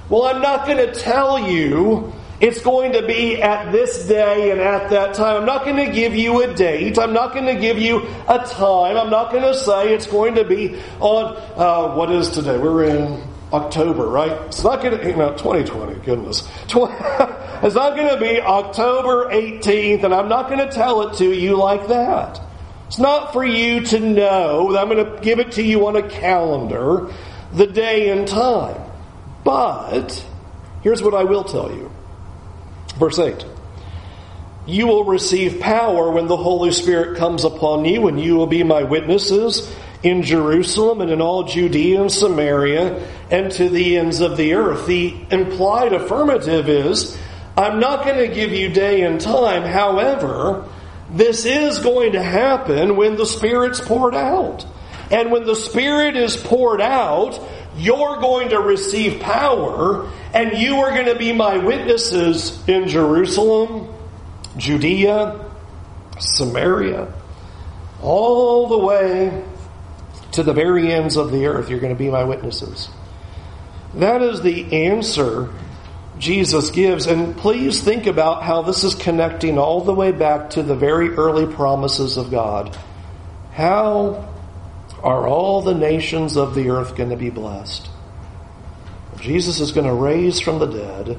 Well, 0.09 0.23
I'm 0.23 0.41
not 0.41 0.67
going 0.67 0.87
to 0.87 0.95
tell 0.95 1.50
you 1.50 2.12
it's 2.41 2.63
going 2.63 2.93
to 2.93 3.07
be 3.07 3.43
at 3.43 3.71
this 3.71 4.07
day 4.07 4.51
and 4.51 4.61
at 4.61 4.89
that 4.91 5.15
time. 5.15 5.41
I'm 5.41 5.47
not 5.47 5.65
going 5.65 5.77
to 5.77 5.93
give 5.93 6.15
you 6.15 6.43
a 6.43 6.55
date. 6.55 6.99
I'm 6.99 7.13
not 7.13 7.35
going 7.35 7.45
to 7.45 7.61
give 7.61 7.79
you 7.79 8.07
a 8.29 8.39
time. 8.39 8.97
I'm 8.97 9.11
not 9.11 9.31
going 9.31 9.43
to 9.43 9.55
say 9.55 9.93
it's 9.93 10.07
going 10.07 10.37
to 10.37 10.45
be 10.45 10.81
on, 11.01 11.37
uh, 11.57 11.95
what 11.95 12.11
is 12.11 12.31
today? 12.31 12.57
We're 12.57 12.85
in 12.85 13.23
October, 13.53 14.07
right? 14.07 14.33
It's 14.47 14.65
not 14.65 14.83
going 14.83 14.99
to, 14.99 15.07
you 15.07 15.17
know, 15.17 15.33
2020, 15.33 16.01
goodness. 16.01 16.49
it's 16.65 17.75
not 17.75 17.97
going 17.97 18.09
to 18.09 18.19
be 18.19 18.41
October 18.41 19.27
18th, 19.31 20.05
and 20.05 20.15
I'm 20.15 20.31
not 20.31 20.49
going 20.49 20.67
to 20.67 20.73
tell 20.73 21.09
it 21.09 21.19
to 21.19 21.31
you 21.31 21.57
like 21.57 21.89
that. 21.89 22.41
It's 22.87 22.99
not 22.99 23.35
for 23.35 23.45
you 23.45 23.85
to 23.85 24.01
know. 24.01 24.77
I'm 24.79 24.89
going 24.89 25.05
to 25.05 25.21
give 25.21 25.41
it 25.41 25.53
to 25.53 25.63
you 25.63 25.87
on 25.87 25.97
a 25.97 26.09
calendar, 26.09 27.13
the 27.53 27.67
day 27.67 28.09
and 28.09 28.27
time. 28.27 28.81
But, 29.45 30.25
here's 30.83 31.03
what 31.03 31.13
I 31.13 31.25
will 31.25 31.45
tell 31.45 31.71
you 31.71 31.93
Verse 33.00 33.19
8 33.19 33.47
You 34.66 34.87
will 34.87 35.04
receive 35.04 35.59
power 35.59 36.11
when 36.11 36.28
the 36.28 36.37
Holy 36.37 36.71
Spirit 36.71 37.16
comes 37.16 37.45
upon 37.45 37.87
you, 37.87 38.07
and 38.07 38.21
you 38.21 38.37
will 38.37 38.47
be 38.47 38.62
my 38.62 38.83
witnesses 38.83 39.75
in 40.02 40.23
Jerusalem 40.23 41.00
and 41.00 41.11
in 41.11 41.21
all 41.21 41.45
Judea 41.45 42.02
and 42.02 42.12
Samaria 42.12 43.07
and 43.30 43.50
to 43.52 43.69
the 43.71 43.97
ends 43.97 44.21
of 44.21 44.37
the 44.37 44.54
earth. 44.54 44.87
The 44.87 45.16
implied 45.30 45.95
affirmative 45.95 46.69
is 46.69 47.19
I'm 47.57 47.80
not 47.80 48.04
going 48.04 48.28
to 48.28 48.35
give 48.35 48.52
you 48.52 48.69
day 48.69 49.02
and 49.02 49.21
time. 49.21 49.62
However, 49.62 50.69
this 51.11 51.45
is 51.45 51.78
going 51.78 52.12
to 52.12 52.23
happen 52.23 52.97
when 52.97 53.16
the 53.16 53.26
Spirit's 53.26 53.80
poured 53.80 54.14
out. 54.14 54.66
And 55.11 55.33
when 55.33 55.45
the 55.45 55.57
Spirit 55.57 56.16
is 56.16 56.37
poured 56.37 56.80
out, 56.80 57.40
you're 57.77 58.19
going 58.21 58.50
to 58.50 58.59
receive 58.59 59.21
power, 59.21 60.11
and 60.35 60.59
you 60.59 60.77
are 60.81 60.91
going 60.91 61.07
to 61.07 61.17
be 61.17 61.33
my 61.33 61.59
witnesses 61.59 62.59
in 62.69 62.89
Jerusalem, 62.89 63.93
Judea, 64.57 65.45
Samaria, 66.19 67.12
all 68.03 68.69
the 68.69 68.79
way 68.79 69.45
to 70.33 70.43
the 70.43 70.53
very 70.53 70.93
ends 70.93 71.17
of 71.17 71.33
the 71.33 71.47
earth. 71.47 71.71
You're 71.71 71.81
going 71.81 71.95
to 71.95 71.99
be 71.99 72.11
my 72.11 72.25
witnesses. 72.25 72.89
That 73.95 74.23
is 74.23 74.43
the 74.43 74.87
answer 74.89 75.50
Jesus 76.19 76.71
gives. 76.71 77.07
And 77.07 77.37
please 77.37 77.83
think 77.83 78.07
about 78.07 78.43
how 78.43 78.62
this 78.62 78.85
is 78.85 78.95
connecting 78.95 79.59
all 79.59 79.81
the 79.81 79.95
way 79.95 80.12
back 80.12 80.50
to 80.50 80.62
the 80.62 80.77
very 80.77 81.11
early 81.11 81.53
promises 81.53 82.17
of 82.17 82.31
God. 82.31 82.77
How 83.53 84.30
are 85.02 85.26
all 85.26 85.62
the 85.62 85.75
nations 85.75 86.37
of 86.37 86.54
the 86.54 86.71
earth 86.71 86.97
going 86.97 87.11
to 87.11 87.16
be 87.16 87.30
blessed? 87.30 87.88
Jesus 89.21 89.61
is 89.61 89.73
going 89.73 89.87
to 89.87 89.92
raise 89.92 90.40
from 90.40 90.59
the 90.59 90.66
dead, 90.66 91.19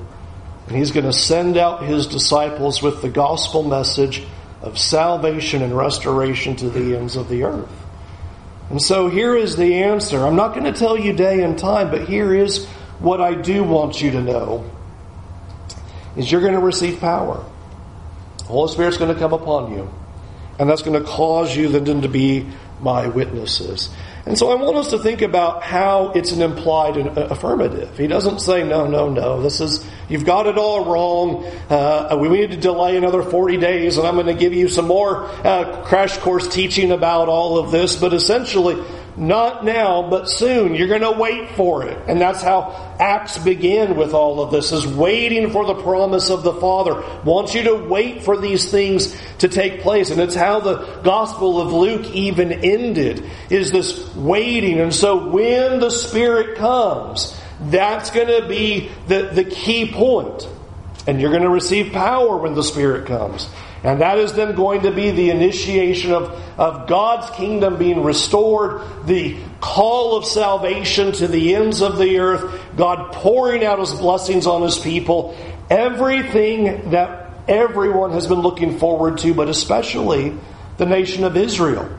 and 0.68 0.76
he's 0.76 0.92
going 0.92 1.06
to 1.06 1.14
send 1.14 1.58
out 1.58 1.84
his 1.84 2.08
disciples 2.08 2.82
with 2.82 3.02
the 3.02 3.10
gospel 3.10 3.64
message 3.64 4.24
of 4.62 4.78
salvation 4.78 5.62
and 5.62 5.76
restoration 5.76 6.56
to 6.58 6.70
the 6.70 6.96
ends 6.96 7.16
of 7.16 7.30
the 7.30 7.44
earth. 7.44 7.70
And 8.70 8.82
so 8.82 9.10
here 9.10 9.36
is 9.36 9.58
the 9.58 9.84
answer. 9.84 10.26
I'm 10.26 10.36
not 10.36 10.54
going 10.54 10.72
to 10.72 10.80
tell 10.80 10.98
you 10.98 11.14
day 11.14 11.44
and 11.44 11.58
time, 11.58 11.92
but 11.92 12.08
here 12.08 12.34
is 12.34 12.66
what 13.00 13.20
I 13.20 13.34
do 13.34 13.64
want 13.64 14.02
you 14.02 14.12
to 14.12 14.22
know 14.22 14.70
is 16.16 16.32
you're 16.32 16.42
going 16.42 16.54
to 16.54 16.60
receive 16.60 17.00
power. 17.00 17.44
The 18.38 18.44
Holy 18.46 18.72
Spirit's 18.72 18.98
going 18.98 19.14
to 19.14 19.20
come 19.20 19.34
upon 19.34 19.74
you. 19.74 19.92
And 20.60 20.70
that's 20.70 20.82
going 20.84 21.02
to 21.02 21.08
cause 21.08 21.56
you 21.56 21.70
then 21.70 22.02
to 22.02 22.08
be 22.08 22.48
my 22.82 23.08
witnesses. 23.08 23.90
And 24.26 24.38
so 24.38 24.52
I 24.52 24.56
want 24.56 24.78
us 24.78 24.92
to 24.92 25.00
think 25.00 25.24
about 25.24 25.64
how 25.64 26.12
it's 26.12 26.32
an 26.32 26.44
implied 26.44 26.96
affirmative. 26.98 27.98
He 27.98 28.06
doesn't 28.06 28.40
say, 28.40 28.64
no, 28.64 28.86
no, 28.86 29.10
no, 29.10 29.42
this 29.42 29.60
is, 29.62 29.86
you've 30.10 30.26
got 30.26 30.46
it 30.46 30.60
all 30.60 30.86
wrong. 30.86 31.46
Uh, 31.70 32.16
we 32.20 32.30
need 32.30 32.52
to 32.52 32.58
delay 32.58 32.98
another 32.98 33.24
40 33.24 33.58
days 33.58 33.98
and 33.98 34.06
I'm 34.06 34.14
going 34.16 34.28
to 34.28 34.36
give 34.36 34.54
you 34.54 34.68
some 34.68 34.86
more 34.86 35.26
uh, 35.46 35.84
crash 35.86 36.18
course 36.18 36.48
teaching 36.48 36.92
about 36.92 37.30
all 37.30 37.58
of 37.58 37.72
this. 37.72 37.96
But 37.96 38.14
essentially, 38.14 38.76
not 39.18 39.66
now, 39.66 40.10
but 40.10 40.30
soon. 40.30 40.76
You're 40.76 40.88
going 40.88 41.02
to 41.02 41.12
wait 41.12 41.52
for 41.52 41.84
it. 41.86 41.98
And 42.08 42.20
that's 42.20 42.42
how 42.42 42.96
Acts 43.00 43.38
begin 43.38 43.96
with 43.96 44.14
all 44.14 44.42
of 44.42 44.52
this, 44.52 44.72
is 44.72 44.88
waiting 44.88 45.52
for 45.52 45.66
the 45.66 45.76
promise 45.76 46.30
of 46.30 46.44
the 46.44 46.54
Father. 46.54 47.04
Wants 47.24 47.54
you 47.54 47.64
to 47.64 47.76
wait 47.76 48.24
for 48.24 48.38
these 48.38 48.70
things 48.72 49.16
to 49.40 49.48
take 49.48 49.82
place. 49.82 50.12
And 50.12 50.22
it's 50.22 50.36
how 50.36 50.60
the 50.60 51.02
Gospel 51.04 51.60
of 51.60 51.74
Luke 51.74 52.14
even 52.14 52.52
ended, 52.52 53.30
is 53.50 53.72
this 53.72 54.16
waiting. 54.16 54.80
And 54.80 54.94
so 54.94 55.30
when 55.30 55.80
the 55.80 55.90
Spirit 55.90 56.58
comes, 56.58 57.38
that's 57.62 58.12
going 58.12 58.42
to 58.42 58.48
be 58.48 58.90
the, 59.08 59.30
the 59.34 59.44
key 59.44 59.92
point. 59.92 60.48
And 61.08 61.20
you're 61.20 61.32
going 61.32 61.44
to 61.44 61.50
receive 61.50 61.92
power 61.92 62.38
when 62.38 62.54
the 62.54 62.64
Spirit 62.64 63.08
comes. 63.08 63.50
And 63.84 64.02
that 64.02 64.20
is 64.20 64.34
then 64.34 64.56
going 64.56 64.82
to 64.84 64.92
be 64.92 65.10
the 65.10 65.32
initiation 65.32 66.12
of, 66.12 66.32
of 66.60 66.88
God's 66.88 67.30
kingdom 67.32 67.78
being 67.78 68.04
restored, 68.04 68.82
the 69.08 69.38
call 69.60 70.18
of 70.18 70.26
salvation 70.26 71.12
to 71.14 71.28
the 71.28 71.56
ends 71.56 71.82
of 71.82 71.98
the 71.98 72.20
earth, 72.20 72.62
God 72.76 73.12
pouring 73.12 73.66
out 73.66 73.80
his 73.80 73.92
blessings 73.94 74.46
on 74.46 74.62
his 74.62 74.78
people, 74.78 75.36
everything 75.70 76.92
that 76.92 77.32
everyone 77.48 78.12
has 78.12 78.28
been 78.28 78.42
looking 78.42 78.78
forward 78.78 79.18
to, 79.20 79.34
but 79.34 79.50
especially 79.50 80.38
the 80.78 80.86
nation 80.86 81.24
of 81.24 81.36
Israel. 81.36 81.90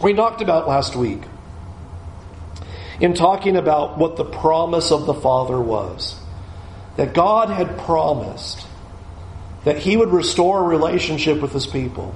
We 0.00 0.14
talked 0.14 0.42
about 0.42 0.68
last 0.68 0.94
week 0.94 1.22
in 3.00 3.14
talking 3.14 3.56
about 3.56 3.98
what 3.98 4.16
the 4.16 4.24
promise 4.24 4.92
of 4.92 5.06
the 5.06 5.14
Father 5.14 5.60
was. 5.60 6.18
That 6.96 7.14
God 7.14 7.48
had 7.48 7.78
promised 7.78 8.66
that 9.64 9.78
he 9.78 9.96
would 9.96 10.10
restore 10.10 10.60
a 10.60 10.68
relationship 10.68 11.40
with 11.40 11.52
his 11.52 11.66
people, 11.66 12.14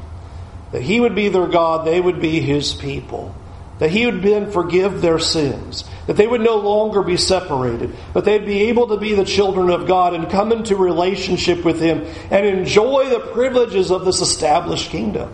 that 0.73 0.83
he 0.83 1.01
would 1.01 1.15
be 1.15 1.29
their 1.29 1.47
God, 1.47 1.87
they 1.87 2.01
would 2.01 2.21
be 2.21 2.41
his 2.41 2.73
people, 2.73 3.35
that 3.79 3.91
he 3.91 4.07
would 4.07 4.23
then 4.23 4.51
forgive 4.51 5.01
their 5.01 5.19
sins, 5.19 5.85
that 6.07 6.17
they 6.17 6.27
would 6.27 6.41
no 6.41 6.57
longer 6.57 7.03
be 7.03 7.17
separated, 7.17 7.95
but 8.13 8.25
they'd 8.25 8.47
be 8.47 8.63
able 8.63 8.89
to 8.89 8.97
be 8.97 9.15
the 9.15 9.25
children 9.25 9.71
of 9.71 9.87
God 9.87 10.15
and 10.15 10.31
come 10.31 10.53
into 10.53 10.77
relationship 10.77 11.65
with 11.65 11.81
him 11.81 12.07
and 12.31 12.47
enjoy 12.47 13.09
the 13.09 13.21
privileges 13.21 13.91
of 13.91 14.05
this 14.05 14.21
established 14.21 14.91
kingdom. 14.91 15.33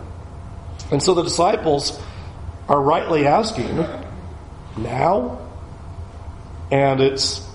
And 0.91 1.01
so 1.01 1.13
the 1.13 1.23
disciples 1.23 1.99
are 2.67 2.81
rightly 2.81 3.25
asking, 3.25 3.85
now? 4.77 5.39
And 6.71 7.01
it's, 7.01 7.45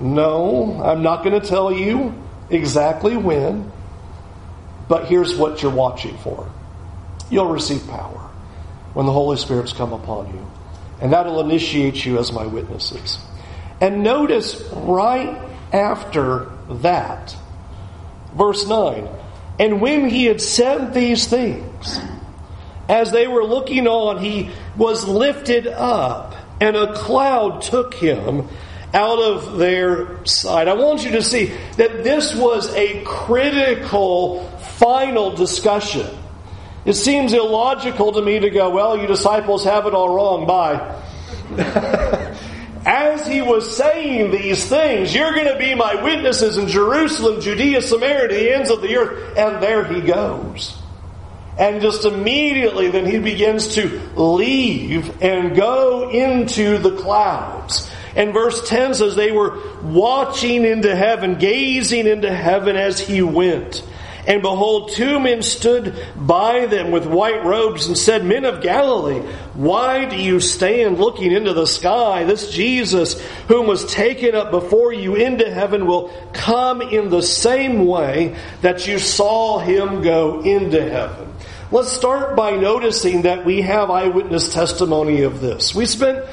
no, 0.00 0.80
I'm 0.82 1.02
not 1.02 1.24
going 1.24 1.40
to 1.40 1.46
tell 1.46 1.72
you 1.72 2.14
exactly 2.50 3.16
when. 3.16 3.72
But 4.88 5.06
here's 5.06 5.36
what 5.36 5.62
you're 5.62 5.72
watching 5.72 6.16
for 6.18 6.50
you'll 7.30 7.48
receive 7.48 7.86
power 7.88 8.30
when 8.94 9.06
the 9.06 9.12
Holy 9.12 9.36
Spirit's 9.36 9.72
come 9.72 9.92
upon 9.92 10.32
you. 10.32 10.46
And 11.00 11.12
that'll 11.12 11.40
initiate 11.40 12.04
you 12.06 12.18
as 12.18 12.32
my 12.32 12.46
witnesses. 12.46 13.18
And 13.80 14.02
notice 14.02 14.62
right 14.72 15.38
after 15.72 16.50
that, 16.70 17.36
verse 18.34 18.66
9, 18.66 19.08
and 19.58 19.80
when 19.80 20.08
he 20.08 20.24
had 20.26 20.40
said 20.40 20.94
these 20.94 21.26
things, 21.26 21.98
as 22.88 23.10
they 23.10 23.26
were 23.26 23.44
looking 23.44 23.86
on, 23.86 24.18
he 24.18 24.50
was 24.76 25.06
lifted 25.06 25.66
up, 25.66 26.34
and 26.60 26.76
a 26.76 26.94
cloud 26.94 27.62
took 27.62 27.94
him 27.94 28.48
out 28.94 29.18
of 29.18 29.58
their 29.58 30.24
sight. 30.24 30.68
I 30.68 30.74
want 30.74 31.04
you 31.04 31.12
to 31.12 31.22
see 31.22 31.52
that 31.76 32.04
this 32.04 32.34
was 32.34 32.72
a 32.74 33.02
critical 33.04 34.50
final 34.78 35.34
discussion. 35.34 36.06
It 36.84 36.94
seems 36.94 37.32
illogical 37.32 38.12
to 38.12 38.22
me 38.22 38.38
to 38.38 38.50
go, 38.50 38.70
well, 38.70 38.96
you 38.96 39.06
disciples 39.06 39.64
have 39.64 39.86
it 39.86 39.94
all 39.94 40.14
wrong. 40.14 40.46
Bye. 40.46 41.02
As 42.86 43.26
he 43.26 43.42
was 43.42 43.76
saying 43.76 44.30
these 44.30 44.64
things, 44.66 45.12
you're 45.12 45.32
going 45.32 45.52
to 45.52 45.58
be 45.58 45.74
my 45.74 46.00
witnesses 46.00 46.56
in 46.56 46.68
Jerusalem, 46.68 47.40
Judea, 47.40 47.82
Samaria, 47.82 48.28
the 48.28 48.54
ends 48.54 48.70
of 48.70 48.80
the 48.80 48.96
earth. 48.96 49.36
And 49.36 49.60
there 49.60 49.84
he 49.84 50.00
goes. 50.00 50.80
And 51.58 51.82
just 51.82 52.04
immediately 52.04 52.88
then 52.88 53.06
he 53.06 53.18
begins 53.18 53.74
to 53.74 54.00
leave 54.14 55.20
and 55.22 55.56
go 55.56 56.10
into 56.10 56.78
the 56.78 56.96
clouds. 56.96 57.90
And 58.14 58.32
verse 58.32 58.68
10 58.68 58.94
says 58.94 59.16
they 59.16 59.32
were 59.32 59.60
watching 59.82 60.64
into 60.64 60.94
heaven, 60.94 61.38
gazing 61.38 62.06
into 62.06 62.32
heaven 62.32 62.76
as 62.76 63.00
he 63.00 63.20
went. 63.20 63.82
And 64.26 64.42
behold, 64.42 64.90
two 64.90 65.20
men 65.20 65.42
stood 65.42 65.94
by 66.16 66.66
them 66.66 66.90
with 66.90 67.06
white 67.06 67.44
robes 67.44 67.86
and 67.86 67.96
said, 67.96 68.24
Men 68.24 68.44
of 68.44 68.60
Galilee, 68.60 69.20
why 69.54 70.04
do 70.06 70.16
you 70.16 70.40
stand 70.40 70.98
looking 70.98 71.30
into 71.30 71.52
the 71.52 71.66
sky? 71.66 72.24
This 72.24 72.50
Jesus, 72.50 73.20
whom 73.46 73.68
was 73.68 73.84
taken 73.92 74.34
up 74.34 74.50
before 74.50 74.92
you 74.92 75.14
into 75.14 75.48
heaven, 75.48 75.86
will 75.86 76.12
come 76.32 76.82
in 76.82 77.08
the 77.08 77.22
same 77.22 77.86
way 77.86 78.36
that 78.62 78.88
you 78.88 78.98
saw 78.98 79.60
him 79.60 80.02
go 80.02 80.40
into 80.40 80.82
heaven. 80.82 81.32
Let's 81.70 81.92
start 81.92 82.36
by 82.36 82.52
noticing 82.52 83.22
that 83.22 83.44
we 83.44 83.62
have 83.62 83.90
eyewitness 83.90 84.52
testimony 84.52 85.22
of 85.22 85.40
this. 85.40 85.74
We 85.74 85.86
spent 85.86 86.24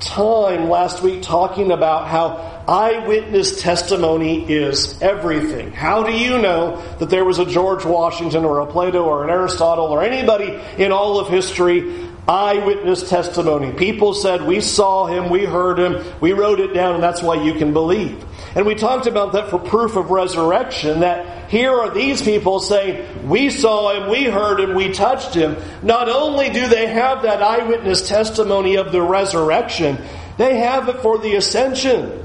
time 0.00 0.68
last 0.68 1.02
week 1.02 1.22
talking 1.22 1.70
about 1.70 2.08
how 2.08 2.51
eyewitness 2.68 3.60
testimony 3.60 4.50
is 4.50 5.00
everything. 5.02 5.72
How 5.72 6.02
do 6.02 6.12
you 6.12 6.38
know 6.38 6.82
that 6.98 7.10
there 7.10 7.24
was 7.24 7.38
a 7.38 7.46
George 7.46 7.84
Washington 7.84 8.44
or 8.44 8.60
a 8.60 8.66
Plato 8.66 9.04
or 9.04 9.24
an 9.24 9.30
Aristotle 9.30 9.86
or 9.86 10.02
anybody 10.02 10.58
in 10.78 10.92
all 10.92 11.18
of 11.18 11.28
history 11.28 12.08
eyewitness 12.28 13.08
testimony. 13.08 13.72
People 13.72 14.14
said, 14.14 14.42
We 14.42 14.60
saw 14.60 15.06
him, 15.06 15.30
we 15.30 15.44
heard 15.44 15.78
him, 15.78 16.04
we 16.20 16.32
wrote 16.32 16.60
it 16.60 16.72
down, 16.72 16.94
and 16.94 17.02
that's 17.02 17.22
why 17.22 17.42
you 17.42 17.54
can 17.54 17.72
believe. 17.72 18.24
And 18.54 18.66
we 18.66 18.74
talked 18.74 19.06
about 19.06 19.32
that 19.32 19.48
for 19.50 19.58
proof 19.58 19.96
of 19.96 20.10
resurrection, 20.10 21.00
that 21.00 21.50
here 21.50 21.72
are 21.72 21.90
these 21.90 22.22
people 22.22 22.60
saying, 22.60 23.28
We 23.28 23.50
saw 23.50 23.92
him, 23.92 24.10
we 24.10 24.24
heard 24.24 24.60
him, 24.60 24.74
we 24.74 24.92
touched 24.92 25.34
him. 25.34 25.56
Not 25.82 26.08
only 26.08 26.50
do 26.50 26.68
they 26.68 26.86
have 26.86 27.22
that 27.22 27.42
eyewitness 27.42 28.08
testimony 28.08 28.76
of 28.76 28.92
the 28.92 29.02
resurrection, 29.02 29.98
they 30.38 30.58
have 30.58 30.88
it 30.88 31.00
for 31.00 31.18
the 31.18 31.34
ascension. 31.34 32.20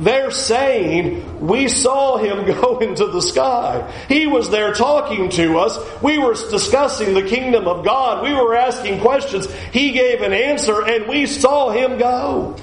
They're 0.00 0.30
saying, 0.30 1.46
we 1.46 1.68
saw 1.68 2.16
him 2.16 2.46
go 2.60 2.78
into 2.78 3.06
the 3.06 3.20
sky. 3.20 3.92
He 4.08 4.26
was 4.26 4.50
there 4.50 4.72
talking 4.72 5.28
to 5.30 5.58
us. 5.58 5.78
We 6.02 6.18
were 6.18 6.34
discussing 6.34 7.12
the 7.12 7.22
kingdom 7.22 7.68
of 7.68 7.84
God. 7.84 8.24
We 8.24 8.32
were 8.32 8.54
asking 8.54 9.00
questions. 9.00 9.52
He 9.72 9.92
gave 9.92 10.22
an 10.22 10.32
answer 10.32 10.82
and 10.82 11.06
we 11.06 11.26
saw 11.26 11.70
him 11.70 11.98
go. 11.98 12.56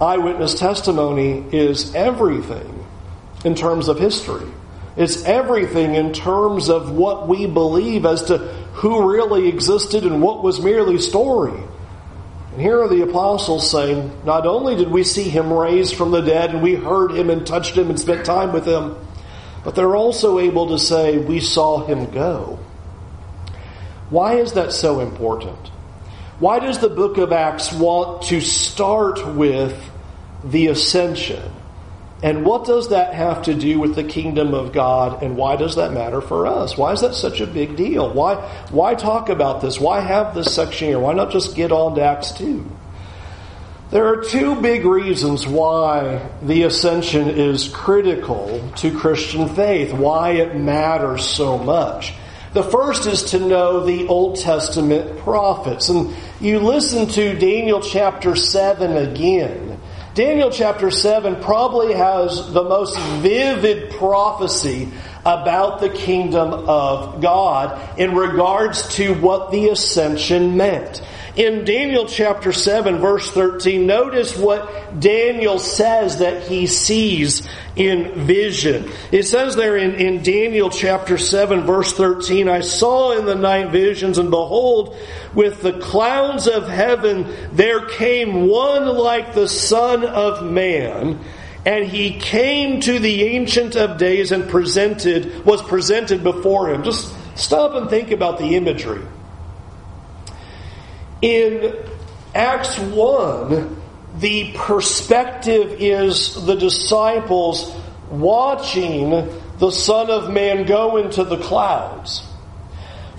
Eyewitness 0.00 0.58
testimony 0.58 1.44
is 1.52 1.94
everything 1.94 2.84
in 3.44 3.54
terms 3.54 3.86
of 3.88 3.98
history. 3.98 4.46
It's 4.96 5.24
everything 5.24 5.94
in 5.94 6.12
terms 6.12 6.68
of 6.68 6.90
what 6.90 7.28
we 7.28 7.46
believe 7.46 8.04
as 8.04 8.24
to 8.24 8.38
who 8.74 9.08
really 9.08 9.48
existed 9.48 10.04
and 10.04 10.20
what 10.20 10.42
was 10.42 10.60
merely 10.60 10.98
story. 10.98 11.62
And 12.60 12.66
here 12.66 12.82
are 12.82 12.88
the 12.88 13.00
apostles 13.00 13.70
saying, 13.70 14.20
not 14.26 14.46
only 14.46 14.76
did 14.76 14.90
we 14.90 15.02
see 15.02 15.30
him 15.30 15.50
raised 15.50 15.94
from 15.94 16.10
the 16.10 16.20
dead 16.20 16.50
and 16.50 16.62
we 16.62 16.74
heard 16.74 17.10
him 17.10 17.30
and 17.30 17.46
touched 17.46 17.74
him 17.74 17.88
and 17.88 17.98
spent 17.98 18.26
time 18.26 18.52
with 18.52 18.66
him, 18.66 18.96
but 19.64 19.74
they're 19.74 19.96
also 19.96 20.38
able 20.38 20.68
to 20.68 20.78
say, 20.78 21.16
we 21.16 21.40
saw 21.40 21.86
him 21.86 22.10
go. 22.10 22.58
Why 24.10 24.34
is 24.34 24.52
that 24.52 24.72
so 24.72 25.00
important? 25.00 25.56
Why 26.38 26.58
does 26.58 26.80
the 26.80 26.90
book 26.90 27.16
of 27.16 27.32
Acts 27.32 27.72
want 27.72 28.24
to 28.24 28.42
start 28.42 29.26
with 29.26 29.82
the 30.44 30.66
ascension? 30.66 31.50
And 32.22 32.44
what 32.44 32.66
does 32.66 32.90
that 32.90 33.14
have 33.14 33.42
to 33.44 33.54
do 33.54 33.80
with 33.80 33.94
the 33.94 34.04
kingdom 34.04 34.52
of 34.52 34.72
God? 34.72 35.22
And 35.22 35.36
why 35.36 35.56
does 35.56 35.76
that 35.76 35.92
matter 35.92 36.20
for 36.20 36.46
us? 36.46 36.76
Why 36.76 36.92
is 36.92 37.00
that 37.00 37.14
such 37.14 37.40
a 37.40 37.46
big 37.46 37.76
deal? 37.76 38.12
Why, 38.12 38.34
why 38.70 38.94
talk 38.94 39.30
about 39.30 39.62
this? 39.62 39.80
Why 39.80 40.00
have 40.00 40.34
this 40.34 40.54
section 40.54 40.88
here? 40.88 40.98
Why 40.98 41.14
not 41.14 41.30
just 41.30 41.56
get 41.56 41.72
on 41.72 41.94
to 41.94 42.02
Acts 42.02 42.32
2? 42.32 42.70
There 43.90 44.06
are 44.06 44.22
two 44.22 44.60
big 44.60 44.84
reasons 44.84 45.46
why 45.46 46.28
the 46.42 46.64
ascension 46.64 47.28
is 47.28 47.68
critical 47.68 48.70
to 48.76 48.96
Christian 48.96 49.48
faith, 49.48 49.92
why 49.92 50.32
it 50.32 50.54
matters 50.54 51.24
so 51.24 51.58
much. 51.58 52.12
The 52.52 52.62
first 52.62 53.06
is 53.06 53.22
to 53.30 53.38
know 53.40 53.86
the 53.86 54.06
Old 54.08 54.36
Testament 54.36 55.18
prophets. 55.20 55.88
And 55.88 56.14
you 56.40 56.60
listen 56.60 57.08
to 57.08 57.38
Daniel 57.38 57.80
chapter 57.80 58.36
7 58.36 58.96
again 58.96 59.69
Daniel 60.14 60.50
chapter 60.50 60.90
7 60.90 61.36
probably 61.36 61.94
has 61.94 62.52
the 62.52 62.64
most 62.64 62.98
vivid 63.22 63.92
prophecy 63.92 64.88
about 65.24 65.80
the 65.80 65.88
kingdom 65.88 66.52
of 66.52 67.20
God 67.20 67.96
in 67.96 68.16
regards 68.16 68.92
to 68.96 69.14
what 69.14 69.52
the 69.52 69.68
ascension 69.68 70.56
meant. 70.56 71.00
In 71.36 71.64
Daniel 71.64 72.06
chapter 72.06 72.52
7 72.52 72.98
verse 72.98 73.30
13, 73.30 73.86
notice 73.86 74.36
what 74.36 74.98
Daniel 74.98 75.60
says 75.60 76.18
that 76.18 76.42
he 76.48 76.66
sees 76.66 77.46
in 77.76 78.26
vision. 78.26 78.90
It 79.12 79.24
says 79.24 79.54
there 79.54 79.76
in, 79.76 79.94
in 79.94 80.24
Daniel 80.24 80.70
chapter 80.70 81.18
7 81.18 81.62
verse 81.62 81.92
13, 81.92 82.48
I 82.48 82.60
saw 82.60 83.16
in 83.16 83.26
the 83.26 83.36
night 83.36 83.70
visions 83.70 84.18
and 84.18 84.30
behold, 84.30 84.96
with 85.32 85.62
the 85.62 85.78
clouds 85.78 86.48
of 86.48 86.68
heaven 86.68 87.32
there 87.52 87.86
came 87.86 88.48
one 88.48 88.86
like 88.86 89.32
the 89.32 89.48
son 89.48 90.04
of 90.04 90.44
man, 90.44 91.20
and 91.64 91.84
he 91.84 92.18
came 92.18 92.80
to 92.80 92.98
the 92.98 93.22
ancient 93.22 93.76
of 93.76 93.98
days 93.98 94.32
and 94.32 94.50
presented, 94.50 95.44
was 95.44 95.62
presented 95.62 96.24
before 96.24 96.70
him. 96.70 96.82
Just 96.82 97.14
stop 97.38 97.74
and 97.74 97.88
think 97.88 98.10
about 98.10 98.38
the 98.38 98.56
imagery. 98.56 99.02
In 101.22 101.74
Acts 102.34 102.78
1, 102.78 103.76
the 104.18 104.52
perspective 104.54 105.76
is 105.80 106.46
the 106.46 106.54
disciples 106.54 107.74
watching 108.10 109.28
the 109.58 109.70
Son 109.70 110.10
of 110.10 110.30
Man 110.30 110.64
go 110.64 110.96
into 110.96 111.24
the 111.24 111.36
clouds. 111.36 112.26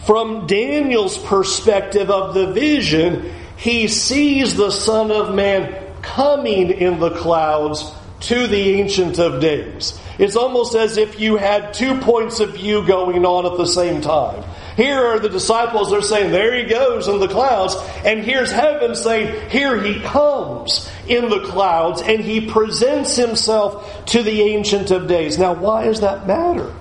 From 0.05 0.47
Daniel's 0.47 1.17
perspective 1.17 2.09
of 2.09 2.33
the 2.33 2.51
vision, 2.51 3.33
he 3.55 3.87
sees 3.87 4.55
the 4.55 4.71
Son 4.71 5.11
of 5.11 5.35
Man 5.35 5.75
coming 6.01 6.71
in 6.71 6.99
the 6.99 7.11
clouds 7.11 7.93
to 8.21 8.47
the 8.47 8.79
Ancient 8.79 9.19
of 9.19 9.41
Days. 9.41 9.99
It's 10.17 10.35
almost 10.35 10.75
as 10.75 10.97
if 10.97 11.19
you 11.19 11.37
had 11.37 11.73
two 11.73 11.99
points 11.99 12.39
of 12.39 12.53
view 12.53 12.85
going 12.85 13.25
on 13.25 13.45
at 13.45 13.57
the 13.57 13.67
same 13.67 14.01
time. 14.01 14.43
Here 14.81 14.99
are 14.99 15.19
the 15.19 15.29
disciples, 15.29 15.91
they're 15.91 16.01
saying, 16.01 16.31
there 16.31 16.55
he 16.55 16.63
goes 16.63 17.07
in 17.07 17.19
the 17.19 17.27
clouds. 17.27 17.75
And 18.03 18.23
here's 18.23 18.49
heaven 18.49 18.95
saying, 18.95 19.51
here 19.51 19.79
he 19.79 19.99
comes 19.99 20.89
in 21.07 21.29
the 21.29 21.41
clouds 21.41 22.01
and 22.01 22.19
he 22.19 22.49
presents 22.49 23.15
himself 23.15 24.05
to 24.07 24.23
the 24.23 24.41
Ancient 24.41 24.89
of 24.89 25.07
Days. 25.07 25.37
Now, 25.37 25.53
why 25.53 25.85
does 25.85 25.99
that 25.99 26.25
matter? 26.25 26.73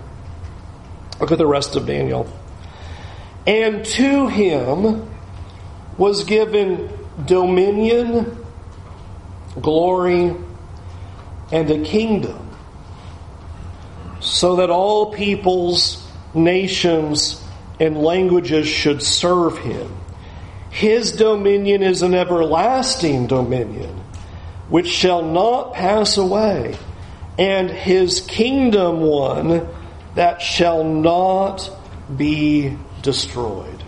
Look 1.21 1.31
at 1.31 1.37
the 1.37 1.47
rest 1.47 1.77
of 1.77 1.85
Daniel. 1.87 2.27
And 3.47 3.85
to 3.85 4.29
him 4.29 5.07
was 5.99 6.25
given 6.25 6.91
dominion, 7.27 8.35
glory, 9.61 10.35
and 11.53 11.71
a 11.71 11.85
kingdom, 11.85 12.49
so 14.21 14.57
that 14.57 14.71
all 14.71 15.13
peoples, 15.13 16.03
nations, 16.33 17.45
and 17.81 17.97
languages 17.99 18.69
should 18.69 19.03
serve 19.03 19.59
him. 19.59 19.97
His 20.71 21.12
dominion 21.12 21.83
is 21.83 22.03
an 22.03 22.14
everlasting 22.14 23.27
dominion, 23.27 24.05
which 24.69 24.87
shall 24.87 25.23
not 25.23 25.75
pass 25.75 26.16
away, 26.16 26.77
and 27.38 27.71
his 27.71 28.21
kingdom 28.21 29.01
one 29.01 29.66
that 30.14 30.43
shall 30.43 30.85
not 30.85 31.69
be 32.16 32.77
destroyed. 33.03 33.83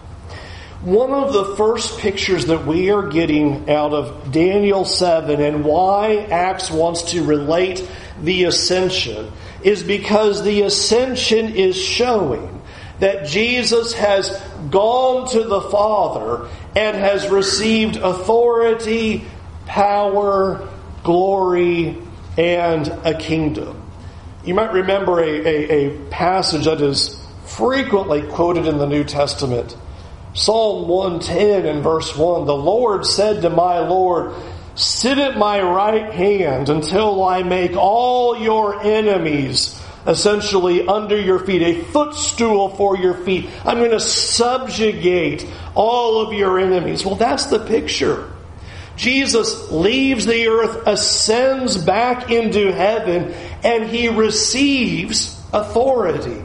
One 0.80 1.12
of 1.12 1.32
the 1.32 1.54
first 1.56 1.98
pictures 2.00 2.46
that 2.46 2.66
we 2.66 2.90
are 2.90 3.06
getting 3.06 3.70
out 3.70 3.92
of 3.92 4.32
Daniel 4.32 4.84
7 4.84 5.40
and 5.40 5.64
why 5.64 6.16
Acts 6.16 6.72
wants 6.72 7.12
to 7.12 7.22
relate 7.22 7.88
the 8.20 8.44
ascension 8.44 9.30
is 9.62 9.84
because 9.84 10.42
the 10.42 10.62
ascension 10.62 11.54
is 11.54 11.76
showing 11.76 12.61
that 13.02 13.26
Jesus 13.26 13.94
has 13.94 14.30
gone 14.70 15.28
to 15.28 15.42
the 15.42 15.60
Father 15.60 16.48
and 16.76 16.96
has 16.96 17.28
received 17.28 17.96
authority, 17.96 19.24
power, 19.66 20.68
glory, 21.02 21.98
and 22.38 22.86
a 23.04 23.18
kingdom. 23.18 23.82
You 24.44 24.54
might 24.54 24.72
remember 24.72 25.18
a, 25.18 25.28
a, 25.28 25.88
a 25.88 26.10
passage 26.10 26.66
that 26.66 26.80
is 26.80 27.20
frequently 27.44 28.22
quoted 28.22 28.68
in 28.68 28.78
the 28.78 28.86
New 28.86 29.02
Testament. 29.02 29.76
Psalm 30.34 30.86
110 30.86 31.66
and 31.66 31.82
verse 31.82 32.16
1 32.16 32.46
The 32.46 32.54
Lord 32.54 33.04
said 33.04 33.42
to 33.42 33.50
my 33.50 33.80
Lord, 33.80 34.32
Sit 34.76 35.18
at 35.18 35.36
my 35.36 35.60
right 35.60 36.12
hand 36.12 36.68
until 36.68 37.24
I 37.24 37.42
make 37.42 37.76
all 37.76 38.38
your 38.38 38.80
enemies 38.80 39.81
essentially 40.06 40.86
under 40.86 41.20
your 41.20 41.38
feet, 41.38 41.62
a 41.62 41.82
footstool 41.84 42.70
for 42.76 42.96
your 42.96 43.14
feet. 43.14 43.48
I'm 43.64 43.78
going 43.78 43.90
to 43.90 44.00
subjugate 44.00 45.46
all 45.74 46.20
of 46.20 46.32
your 46.32 46.58
enemies. 46.58 47.04
Well, 47.04 47.16
that's 47.16 47.46
the 47.46 47.58
picture. 47.58 48.30
Jesus 48.96 49.70
leaves 49.70 50.26
the 50.26 50.48
earth, 50.48 50.86
ascends 50.86 51.76
back 51.76 52.30
into 52.30 52.72
heaven, 52.72 53.32
and 53.64 53.88
he 53.88 54.08
receives 54.08 55.40
authority, 55.52 56.42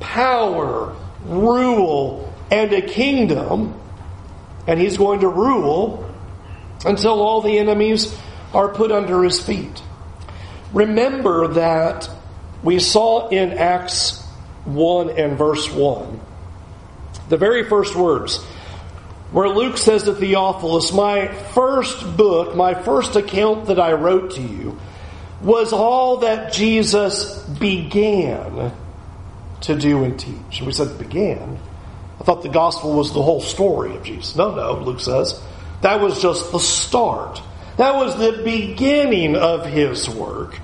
power, 0.00 0.94
rule, 1.24 2.32
and 2.50 2.72
a 2.72 2.82
kingdom. 2.82 3.78
And 4.66 4.78
he's 4.78 4.96
going 4.96 5.20
to 5.20 5.28
rule 5.28 6.08
until 6.84 7.20
all 7.20 7.40
the 7.40 7.58
enemies 7.58 8.16
are 8.54 8.68
put 8.68 8.92
under 8.92 9.24
his 9.24 9.40
feet. 9.40 9.82
Remember 10.72 11.48
that 11.48 12.08
we 12.62 12.78
saw 12.78 13.28
in 13.28 13.52
Acts 13.52 14.24
1 14.64 15.10
and 15.10 15.38
verse 15.38 15.70
1, 15.70 16.20
the 17.28 17.36
very 17.36 17.64
first 17.64 17.94
words, 17.94 18.42
where 19.30 19.48
Luke 19.48 19.76
says 19.76 20.04
to 20.04 20.14
Theophilus, 20.14 20.92
My 20.92 21.28
first 21.28 22.16
book, 22.16 22.56
my 22.56 22.74
first 22.74 23.16
account 23.16 23.66
that 23.66 23.78
I 23.78 23.92
wrote 23.92 24.32
to 24.32 24.42
you, 24.42 24.78
was 25.42 25.72
all 25.72 26.18
that 26.18 26.52
Jesus 26.52 27.38
began 27.42 28.72
to 29.62 29.74
do 29.76 30.04
and 30.04 30.18
teach. 30.18 30.58
And 30.58 30.66
we 30.66 30.72
said 30.72 30.98
began. 30.98 31.58
I 32.20 32.24
thought 32.24 32.42
the 32.42 32.48
gospel 32.48 32.94
was 32.94 33.12
the 33.12 33.22
whole 33.22 33.40
story 33.40 33.94
of 33.94 34.02
Jesus. 34.02 34.34
No, 34.34 34.54
no, 34.54 34.80
Luke 34.82 35.00
says. 35.00 35.40
That 35.82 36.00
was 36.00 36.20
just 36.20 36.50
the 36.50 36.58
start. 36.58 37.40
That 37.76 37.94
was 37.94 38.16
the 38.18 38.42
beginning 38.42 39.36
of 39.36 39.64
his 39.64 40.08
work. 40.08 40.58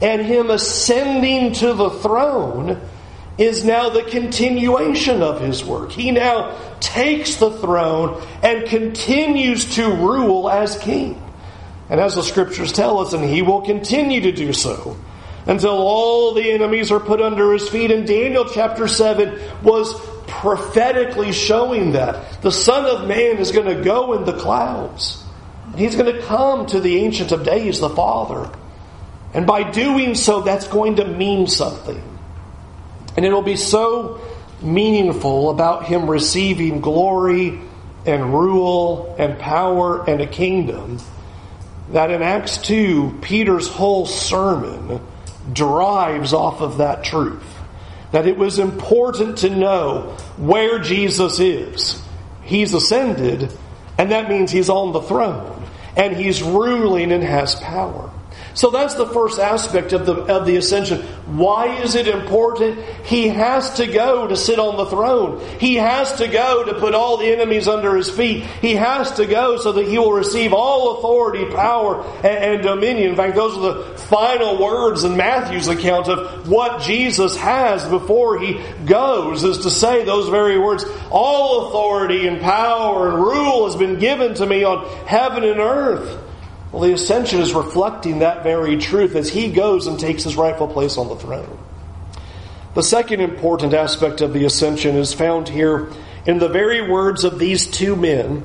And 0.00 0.22
him 0.22 0.50
ascending 0.50 1.54
to 1.54 1.72
the 1.72 1.90
throne 1.90 2.80
is 3.38 3.64
now 3.64 3.90
the 3.90 4.02
continuation 4.02 5.22
of 5.22 5.40
his 5.40 5.64
work. 5.64 5.92
He 5.92 6.10
now 6.10 6.56
takes 6.80 7.36
the 7.36 7.50
throne 7.50 8.22
and 8.42 8.66
continues 8.66 9.76
to 9.76 9.90
rule 9.90 10.48
as 10.50 10.78
king. 10.78 11.22
And 11.88 12.00
as 12.00 12.14
the 12.14 12.22
scriptures 12.22 12.72
tell 12.72 12.98
us, 12.98 13.12
and 13.12 13.24
he 13.24 13.42
will 13.42 13.62
continue 13.62 14.22
to 14.22 14.32
do 14.32 14.52
so 14.52 14.96
until 15.46 15.74
all 15.74 16.34
the 16.34 16.50
enemies 16.50 16.90
are 16.90 16.98
put 16.98 17.20
under 17.20 17.52
his 17.52 17.68
feet. 17.68 17.90
And 17.90 18.06
Daniel 18.06 18.46
chapter 18.46 18.88
7 18.88 19.38
was 19.62 19.94
prophetically 20.26 21.32
showing 21.32 21.92
that. 21.92 22.42
The 22.42 22.50
Son 22.50 22.84
of 22.84 23.06
Man 23.06 23.38
is 23.38 23.52
going 23.52 23.66
to 23.74 23.82
go 23.84 24.14
in 24.14 24.24
the 24.24 24.36
clouds. 24.36 25.22
He's 25.76 25.94
going 25.94 26.12
to 26.12 26.22
come 26.22 26.66
to 26.66 26.80
the 26.80 26.98
Ancient 26.98 27.32
of 27.32 27.44
Days, 27.44 27.80
the 27.80 27.90
Father. 27.90 28.50
And 29.36 29.46
by 29.46 29.70
doing 29.70 30.14
so, 30.14 30.40
that's 30.40 30.66
going 30.66 30.96
to 30.96 31.04
mean 31.06 31.46
something. 31.46 32.02
And 33.16 33.26
it'll 33.26 33.42
be 33.42 33.56
so 33.56 34.18
meaningful 34.62 35.50
about 35.50 35.84
him 35.84 36.08
receiving 36.08 36.80
glory 36.80 37.60
and 38.06 38.32
rule 38.32 39.14
and 39.18 39.38
power 39.38 40.08
and 40.08 40.22
a 40.22 40.26
kingdom 40.26 40.98
that 41.90 42.10
in 42.10 42.22
Acts 42.22 42.56
2, 42.58 43.18
Peter's 43.20 43.68
whole 43.68 44.06
sermon 44.06 45.06
derives 45.52 46.32
off 46.32 46.62
of 46.62 46.78
that 46.78 47.04
truth. 47.04 47.44
That 48.12 48.26
it 48.26 48.38
was 48.38 48.58
important 48.58 49.38
to 49.38 49.50
know 49.50 50.16
where 50.38 50.78
Jesus 50.78 51.40
is. 51.40 52.02
He's 52.42 52.72
ascended, 52.72 53.52
and 53.98 54.12
that 54.12 54.30
means 54.30 54.50
he's 54.50 54.70
on 54.70 54.92
the 54.92 55.02
throne, 55.02 55.62
and 55.94 56.16
he's 56.16 56.42
ruling 56.42 57.12
and 57.12 57.22
has 57.22 57.54
power. 57.56 58.10
So 58.56 58.70
that's 58.70 58.94
the 58.94 59.06
first 59.06 59.38
aspect 59.38 59.92
of 59.92 60.06
the, 60.06 60.14
of 60.14 60.46
the 60.46 60.56
ascension. 60.56 61.02
Why 61.26 61.76
is 61.82 61.94
it 61.94 62.08
important? 62.08 62.82
He 63.04 63.28
has 63.28 63.74
to 63.74 63.86
go 63.86 64.26
to 64.26 64.34
sit 64.34 64.58
on 64.58 64.78
the 64.78 64.86
throne. 64.86 65.46
He 65.60 65.74
has 65.74 66.14
to 66.14 66.26
go 66.26 66.64
to 66.64 66.72
put 66.72 66.94
all 66.94 67.18
the 67.18 67.26
enemies 67.26 67.68
under 67.68 67.94
his 67.94 68.08
feet. 68.08 68.44
He 68.62 68.74
has 68.76 69.12
to 69.16 69.26
go 69.26 69.58
so 69.58 69.72
that 69.72 69.86
he 69.86 69.98
will 69.98 70.12
receive 70.12 70.54
all 70.54 70.96
authority, 70.96 71.44
power, 71.54 72.02
and, 72.24 72.54
and 72.54 72.62
dominion. 72.62 73.10
In 73.10 73.16
fact, 73.16 73.36
those 73.36 73.58
are 73.58 73.74
the 73.74 73.98
final 73.98 74.58
words 74.58 75.04
in 75.04 75.18
Matthew's 75.18 75.68
account 75.68 76.08
of 76.08 76.48
what 76.48 76.80
Jesus 76.80 77.36
has 77.36 77.84
before 77.84 78.38
he 78.38 78.58
goes, 78.86 79.44
is 79.44 79.58
to 79.58 79.70
say 79.70 80.06
those 80.06 80.30
very 80.30 80.58
words. 80.58 80.86
All 81.10 81.68
authority 81.68 82.26
and 82.26 82.40
power 82.40 83.10
and 83.10 83.18
rule 83.18 83.66
has 83.66 83.76
been 83.76 83.98
given 83.98 84.34
to 84.36 84.46
me 84.46 84.64
on 84.64 84.86
heaven 85.04 85.44
and 85.44 85.60
earth. 85.60 86.22
Well, 86.76 86.84
the 86.84 86.92
ascension 86.92 87.40
is 87.40 87.54
reflecting 87.54 88.18
that 88.18 88.42
very 88.42 88.76
truth 88.76 89.14
as 89.14 89.30
he 89.30 89.50
goes 89.50 89.86
and 89.86 89.98
takes 89.98 90.24
his 90.24 90.36
rightful 90.36 90.68
place 90.68 90.98
on 90.98 91.08
the 91.08 91.16
throne. 91.16 91.58
The 92.74 92.82
second 92.82 93.22
important 93.22 93.72
aspect 93.72 94.20
of 94.20 94.34
the 94.34 94.44
ascension 94.44 94.94
is 94.94 95.14
found 95.14 95.48
here 95.48 95.90
in 96.26 96.38
the 96.38 96.50
very 96.50 96.86
words 96.86 97.24
of 97.24 97.38
these 97.38 97.66
two 97.66 97.96
men 97.96 98.44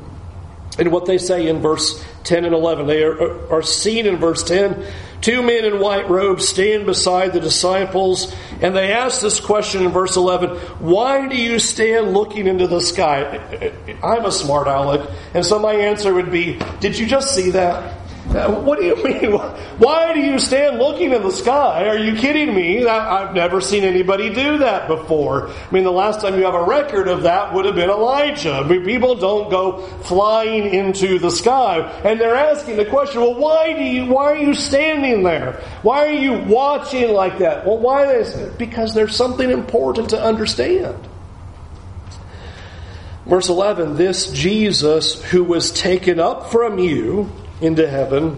and 0.80 0.94
what 0.94 1.08
they 1.08 1.18
say 1.18 1.46
in 1.46 1.60
verse 1.60 2.02
10 2.24 2.46
and 2.46 2.54
11. 2.56 2.88
They 2.88 3.04
are, 3.04 3.54
are 3.54 3.62
seen 3.62 4.06
in 4.06 4.16
verse 4.16 4.44
10. 4.44 4.82
Two 5.20 5.44
men 5.44 5.66
in 5.66 5.82
white 5.82 6.10
robes 6.10 6.48
stand 6.48 6.86
beside 6.86 7.34
the 7.34 7.42
disciples, 7.42 8.34
and 8.62 8.74
they 8.74 8.94
ask 8.94 9.20
this 9.20 9.42
question 9.42 9.84
in 9.84 9.92
verse 9.92 10.16
11 10.16 10.58
Why 10.80 11.28
do 11.28 11.36
you 11.36 11.60
stand 11.60 12.14
looking 12.14 12.48
into 12.48 12.68
the 12.68 12.80
sky? 12.80 13.74
I'm 14.02 14.24
a 14.24 14.32
smart 14.32 14.68
aleck, 14.68 15.10
and 15.34 15.46
so 15.46 15.60
my 15.60 15.74
answer 15.74 16.14
would 16.14 16.32
be 16.32 16.58
Did 16.80 16.98
you 16.98 17.06
just 17.06 17.36
see 17.36 17.52
that? 17.52 18.01
What 18.32 18.80
do 18.80 18.86
you 18.86 18.96
mean? 19.04 19.32
Why 19.32 20.14
do 20.14 20.22
you 20.22 20.40
stand 20.40 20.78
looking 20.78 21.12
in 21.12 21.22
the 21.22 21.32
sky? 21.32 21.88
Are 21.88 21.98
you 21.98 22.16
kidding 22.16 22.56
me? 22.56 22.86
I've 22.86 23.34
never 23.34 23.60
seen 23.60 23.84
anybody 23.84 24.34
do 24.34 24.60
that 24.60 24.88
before. 24.88 25.50
I 25.50 25.72
mean, 25.72 25.84
the 25.84 25.92
last 25.92 26.22
time 26.22 26.38
you 26.38 26.46
have 26.46 26.54
a 26.54 26.64
record 26.64 27.10
of 27.10 27.24
that 27.24 27.54
would 27.54 27.66
have 27.66 27.76
been 27.76 27.90
Elijah. 27.90 28.54
I 28.54 28.68
mean, 28.68 28.86
people 28.86 29.16
don't 29.16 29.50
go 29.50 29.86
flying 30.04 30.74
into 30.74 31.20
the 31.20 31.30
sky. 31.30 31.80
And 32.06 32.22
they're 32.22 32.36
asking 32.36 32.78
the 32.78 32.86
question, 32.86 33.22
well, 33.22 33.36
why 33.36 33.74
do 33.74 33.84
you, 33.84 34.06
why 34.06 34.32
are 34.32 34.38
you 34.38 34.54
standing 34.54 35.24
there? 35.24 35.62
Why 35.82 36.08
are 36.08 36.14
you 36.14 36.40
watching 36.40 37.12
like 37.12 37.40
that? 37.40 37.66
Well, 37.66 37.80
why 37.80 38.14
is 38.14 38.34
it? 38.36 38.58
Because 38.58 38.94
there's 38.94 39.16
something 39.16 39.50
important 39.50 40.12
to 40.12 40.22
understand. 40.22 40.98
Verse 43.26 43.50
11, 43.50 43.98
this 43.98 44.32
Jesus 44.32 45.22
who 45.26 45.44
was 45.44 45.72
taken 45.72 46.20
up 46.20 46.52
from 46.52 46.80
you, 46.80 47.32
into 47.62 47.88
heaven 47.88 48.38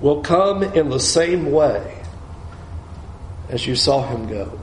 will 0.00 0.20
come 0.22 0.62
in 0.62 0.90
the 0.90 1.00
same 1.00 1.52
way 1.52 2.02
as 3.48 3.66
you 3.66 3.76
saw 3.76 4.06
him 4.06 4.28
go. 4.28 4.58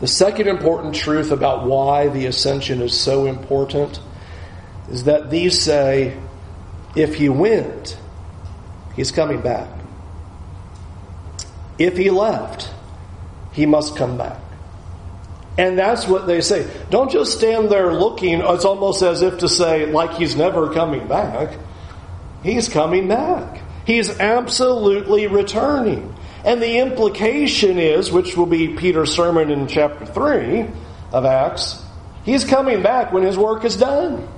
The 0.00 0.08
second 0.08 0.48
important 0.48 0.94
truth 0.94 1.30
about 1.30 1.64
why 1.64 2.08
the 2.08 2.26
ascension 2.26 2.82
is 2.82 2.98
so 2.98 3.26
important 3.26 4.00
is 4.90 5.04
that 5.04 5.30
these 5.30 5.60
say 5.60 6.18
if 6.96 7.14
he 7.14 7.28
went, 7.28 7.96
he's 8.94 9.10
coming 9.10 9.40
back. 9.40 9.68
If 11.78 11.96
he 11.96 12.10
left, 12.10 12.68
he 13.52 13.64
must 13.64 13.96
come 13.96 14.18
back. 14.18 14.41
And 15.58 15.78
that's 15.78 16.06
what 16.06 16.26
they 16.26 16.40
say. 16.40 16.70
Don't 16.90 17.10
just 17.10 17.36
stand 17.36 17.70
there 17.70 17.92
looking. 17.92 18.40
It's 18.40 18.64
almost 18.64 19.02
as 19.02 19.22
if 19.22 19.38
to 19.38 19.48
say, 19.48 19.86
like 19.86 20.14
he's 20.14 20.34
never 20.34 20.72
coming 20.72 21.06
back. 21.06 21.58
He's 22.42 22.68
coming 22.68 23.08
back. 23.08 23.60
He's 23.86 24.18
absolutely 24.18 25.26
returning. 25.26 26.14
And 26.44 26.60
the 26.60 26.78
implication 26.78 27.78
is, 27.78 28.10
which 28.10 28.36
will 28.36 28.46
be 28.46 28.74
Peter's 28.76 29.14
sermon 29.14 29.50
in 29.50 29.68
chapter 29.68 30.06
3 30.06 30.66
of 31.12 31.24
Acts, 31.24 31.84
he's 32.24 32.44
coming 32.44 32.82
back 32.82 33.12
when 33.12 33.22
his 33.22 33.36
work 33.36 33.64
is 33.64 33.76
done. 33.76 34.28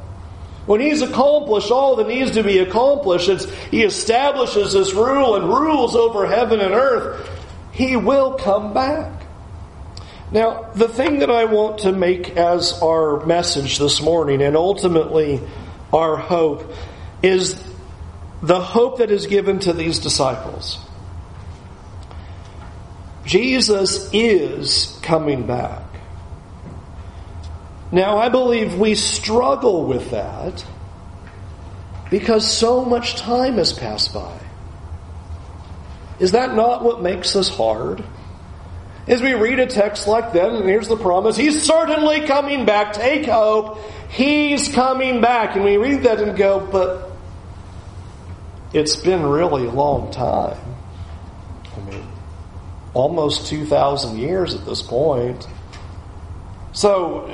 When 0.66 0.80
he's 0.80 1.02
accomplished 1.02 1.70
all 1.70 1.96
that 1.96 2.08
needs 2.08 2.32
to 2.32 2.42
be 2.42 2.58
accomplished, 2.58 3.48
he 3.70 3.82
establishes 3.82 4.72
this 4.72 4.94
rule 4.94 5.36
and 5.36 5.48
rules 5.48 5.94
over 5.94 6.26
heaven 6.26 6.60
and 6.60 6.74
earth, 6.74 7.30
he 7.72 7.96
will 7.96 8.34
come 8.34 8.72
back. 8.72 9.13
Now, 10.34 10.72
the 10.74 10.88
thing 10.88 11.20
that 11.20 11.30
I 11.30 11.44
want 11.44 11.78
to 11.82 11.92
make 11.92 12.36
as 12.36 12.82
our 12.82 13.24
message 13.24 13.78
this 13.78 14.02
morning, 14.02 14.42
and 14.42 14.56
ultimately 14.56 15.40
our 15.92 16.16
hope, 16.16 16.72
is 17.22 17.54
the 18.42 18.60
hope 18.60 18.98
that 18.98 19.12
is 19.12 19.26
given 19.26 19.60
to 19.60 19.72
these 19.72 20.00
disciples. 20.00 20.84
Jesus 23.24 24.10
is 24.12 24.98
coming 25.02 25.46
back. 25.46 25.84
Now, 27.92 28.18
I 28.18 28.28
believe 28.28 28.74
we 28.76 28.96
struggle 28.96 29.86
with 29.86 30.10
that 30.10 30.66
because 32.10 32.44
so 32.44 32.84
much 32.84 33.14
time 33.14 33.54
has 33.58 33.72
passed 33.72 34.12
by. 34.12 34.40
Is 36.18 36.32
that 36.32 36.56
not 36.56 36.82
what 36.82 37.02
makes 37.02 37.36
us 37.36 37.48
hard? 37.48 38.02
As 39.06 39.20
we 39.20 39.34
read 39.34 39.58
a 39.58 39.66
text 39.66 40.06
like 40.06 40.32
that, 40.32 40.50
and 40.50 40.64
here's 40.64 40.88
the 40.88 40.96
promise, 40.96 41.36
He's 41.36 41.62
certainly 41.62 42.22
coming 42.26 42.64
back. 42.64 42.94
Take 42.94 43.26
hope. 43.26 43.78
He's 44.08 44.72
coming 44.72 45.20
back. 45.20 45.56
And 45.56 45.64
we 45.64 45.76
read 45.76 46.04
that 46.04 46.20
and 46.20 46.36
go, 46.36 46.60
but 46.60 47.10
it's 48.72 48.96
been 48.96 49.22
really 49.24 49.66
a 49.66 49.70
long 49.70 50.10
time. 50.10 50.58
I 51.76 51.90
mean, 51.90 52.06
almost 52.94 53.46
2,000 53.48 54.18
years 54.18 54.54
at 54.54 54.64
this 54.64 54.80
point. 54.80 55.46
So, 56.72 57.28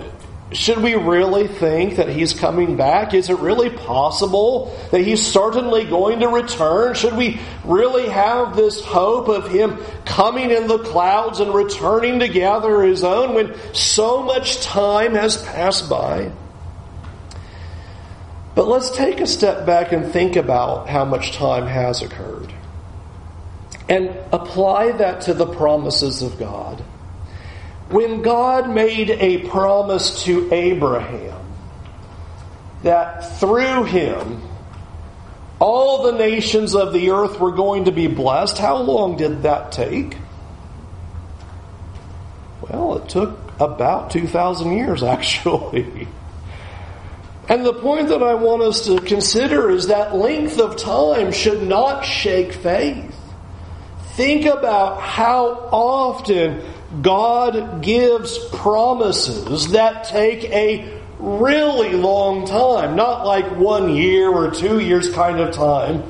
should 0.52 0.78
we 0.78 0.94
really 0.94 1.46
think 1.46 1.96
that 1.96 2.08
he's 2.08 2.34
coming 2.34 2.76
back? 2.76 3.14
Is 3.14 3.30
it 3.30 3.38
really 3.38 3.70
possible 3.70 4.76
that 4.90 5.00
he's 5.00 5.24
certainly 5.24 5.84
going 5.84 6.20
to 6.20 6.28
return? 6.28 6.94
Should 6.94 7.16
we 7.16 7.40
really 7.64 8.08
have 8.08 8.56
this 8.56 8.84
hope 8.84 9.28
of 9.28 9.48
him 9.48 9.78
coming 10.04 10.50
in 10.50 10.66
the 10.66 10.78
clouds 10.78 11.38
and 11.38 11.54
returning 11.54 12.18
to 12.18 12.28
gather 12.28 12.82
his 12.82 13.04
own 13.04 13.34
when 13.34 13.54
so 13.74 14.24
much 14.24 14.60
time 14.60 15.14
has 15.14 15.36
passed 15.44 15.88
by? 15.88 16.32
But 18.56 18.66
let's 18.66 18.90
take 18.90 19.20
a 19.20 19.28
step 19.28 19.64
back 19.66 19.92
and 19.92 20.12
think 20.12 20.34
about 20.34 20.88
how 20.88 21.04
much 21.04 21.32
time 21.32 21.68
has 21.68 22.02
occurred 22.02 22.52
and 23.88 24.16
apply 24.32 24.92
that 24.92 25.22
to 25.22 25.34
the 25.34 25.46
promises 25.46 26.22
of 26.22 26.38
God. 26.38 26.82
When 27.90 28.22
God 28.22 28.70
made 28.70 29.10
a 29.10 29.48
promise 29.48 30.22
to 30.24 30.52
Abraham 30.52 31.40
that 32.82 33.38
through 33.40 33.84
him 33.84 34.42
all 35.58 36.04
the 36.04 36.12
nations 36.12 36.76
of 36.76 36.92
the 36.92 37.10
earth 37.10 37.40
were 37.40 37.50
going 37.50 37.86
to 37.86 37.92
be 37.92 38.06
blessed, 38.06 38.58
how 38.58 38.78
long 38.78 39.16
did 39.16 39.42
that 39.42 39.72
take? 39.72 40.16
Well, 42.62 42.98
it 42.98 43.08
took 43.08 43.38
about 43.60 44.10
2,000 44.12 44.72
years, 44.72 45.02
actually. 45.02 46.06
And 47.48 47.66
the 47.66 47.74
point 47.74 48.08
that 48.10 48.22
I 48.22 48.34
want 48.34 48.62
us 48.62 48.86
to 48.86 49.00
consider 49.00 49.68
is 49.68 49.88
that 49.88 50.14
length 50.14 50.60
of 50.60 50.76
time 50.76 51.32
should 51.32 51.64
not 51.64 52.04
shake 52.04 52.52
faith. 52.52 53.16
Think 54.14 54.46
about 54.46 55.00
how 55.00 55.68
often 55.72 56.62
God 57.02 57.82
gives 57.82 58.36
promises 58.48 59.72
that 59.72 60.04
take 60.04 60.44
a 60.44 61.00
really 61.18 61.92
long 61.92 62.46
time, 62.46 62.96
not 62.96 63.26
like 63.26 63.56
one 63.56 63.94
year 63.94 64.28
or 64.28 64.50
two 64.50 64.80
years 64.80 65.12
kind 65.12 65.38
of 65.38 65.54
time, 65.54 66.02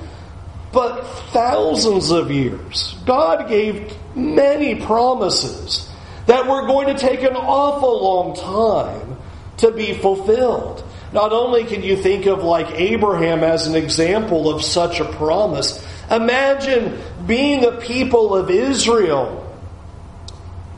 but 0.73 1.03
thousands 1.33 2.11
of 2.11 2.31
years. 2.31 2.97
God 3.05 3.49
gave 3.49 3.95
many 4.15 4.77
promises 4.77 5.91
that 6.27 6.47
were 6.47 6.67
going 6.67 6.87
to 6.87 6.99
take 6.99 7.23
an 7.23 7.37
awful 7.37 8.03
long 8.03 8.37
time 8.37 9.17
to 9.59 9.71
be 9.73 9.95
fulfilled. 9.95 10.83
Not 11.13 11.33
only 11.33 11.65
can 11.65 11.83
you 11.83 11.97
think 11.97 12.27
of 12.27 12.43
like 12.43 12.71
Abraham 12.81 13.43
as 13.43 13.67
an 13.67 13.75
example 13.75 14.49
of 14.49 14.63
such 14.63 15.01
a 15.01 15.05
promise, 15.05 15.85
imagine 16.11 16.99
being 17.27 17.65
a 17.65 17.73
people 17.73 18.35
of 18.35 18.49
Israel 18.49 19.40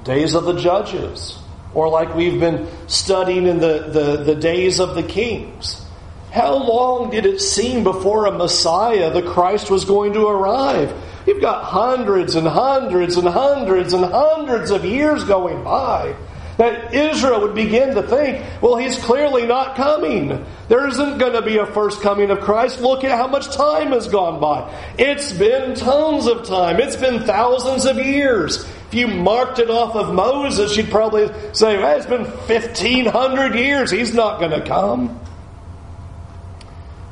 days 0.04 0.34
of 0.34 0.44
the 0.44 0.54
judges, 0.54 1.38
or 1.74 1.88
like 1.88 2.14
we've 2.14 2.40
been 2.40 2.68
studying 2.88 3.46
in 3.46 3.58
the, 3.58 3.88
the, 3.90 4.24
the 4.24 4.34
days 4.34 4.80
of 4.80 4.94
the 4.94 5.02
kings. 5.02 5.84
How 6.30 6.54
long 6.54 7.10
did 7.10 7.26
it 7.26 7.40
seem 7.40 7.84
before 7.84 8.26
a 8.26 8.32
Messiah, 8.32 9.10
the 9.10 9.22
Christ, 9.22 9.70
was 9.70 9.84
going 9.84 10.14
to 10.14 10.26
arrive? 10.26 10.92
You've 11.26 11.42
got 11.42 11.64
hundreds 11.64 12.34
and 12.34 12.46
hundreds 12.46 13.16
and 13.16 13.28
hundreds 13.28 13.92
and 13.92 14.04
hundreds 14.04 14.70
of 14.70 14.84
years 14.84 15.24
going 15.24 15.62
by 15.62 16.16
that 16.58 16.94
Israel 16.94 17.40
would 17.42 17.54
begin 17.54 17.94
to 17.94 18.02
think, 18.02 18.44
well, 18.60 18.76
he's 18.76 18.98
clearly 18.98 19.46
not 19.46 19.76
coming. 19.76 20.44
There 20.68 20.86
isn't 20.86 21.18
going 21.18 21.32
to 21.32 21.42
be 21.42 21.58
a 21.58 21.66
first 21.66 22.02
coming 22.02 22.30
of 22.30 22.40
Christ. 22.40 22.80
Look 22.80 23.04
at 23.04 23.16
how 23.16 23.26
much 23.26 23.54
time 23.54 23.92
has 23.92 24.08
gone 24.08 24.40
by. 24.40 24.72
It's 24.98 25.32
been 25.32 25.74
tons 25.74 26.26
of 26.26 26.46
time. 26.46 26.78
It's 26.78 26.96
been 26.96 27.24
thousands 27.24 27.86
of 27.86 27.96
years. 27.96 28.66
If 28.92 28.98
you 28.98 29.08
marked 29.08 29.58
it 29.58 29.70
off 29.70 29.96
of 29.96 30.14
Moses, 30.14 30.76
you'd 30.76 30.90
probably 30.90 31.28
say, 31.54 31.78
well, 31.78 31.96
it's 31.96 32.04
been 32.04 32.24
1,500 32.24 33.54
years. 33.54 33.90
He's 33.90 34.12
not 34.12 34.38
going 34.38 34.50
to 34.50 34.60
come. 34.60 35.18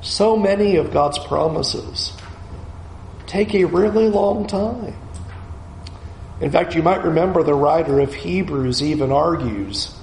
So 0.03 0.37
many 0.37 0.77
of 0.77 0.93
God's 0.93 1.19
promises 1.19 2.13
take 3.27 3.55
a 3.55 3.65
really 3.65 4.09
long 4.11 4.47
time. 4.47 4.95
In 6.43 6.51
fact, 6.51 6.75
you 6.75 6.83
might 6.83 7.03
remember 7.03 7.43
the 7.43 7.55
writer 7.55 7.99
of 8.01 8.13
Hebrews 8.13 8.83
even 8.83 9.11
argues 9.11 9.95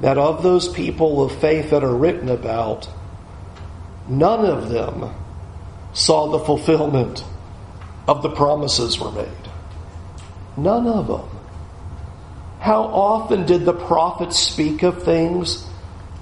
that 0.00 0.18
of 0.18 0.42
those 0.42 0.66
people 0.66 1.22
of 1.22 1.30
faith 1.40 1.70
that 1.70 1.84
are 1.84 1.94
written 1.94 2.28
about, 2.28 2.88
none 4.08 4.44
of 4.44 4.68
them 4.68 5.14
saw 5.92 6.26
the 6.26 6.40
fulfillment 6.40 7.22
of 8.08 8.22
the 8.22 8.30
promises 8.30 8.98
were 8.98 9.12
made. 9.12 9.47
None 10.62 10.86
of 10.86 11.06
them. 11.06 11.28
How 12.60 12.82
often 12.82 13.46
did 13.46 13.64
the 13.64 13.72
prophets 13.72 14.38
speak 14.38 14.82
of 14.82 15.02
things 15.02 15.66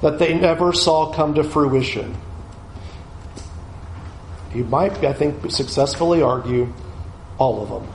that 0.02 0.18
they 0.18 0.34
never 0.34 0.72
saw 0.72 1.12
come 1.12 1.34
to 1.34 1.44
fruition? 1.44 2.14
You 4.54 4.64
might, 4.64 5.02
I 5.04 5.12
think, 5.12 5.50
successfully 5.50 6.22
argue 6.22 6.72
all 7.38 7.62
of 7.62 7.68
them 7.68 7.92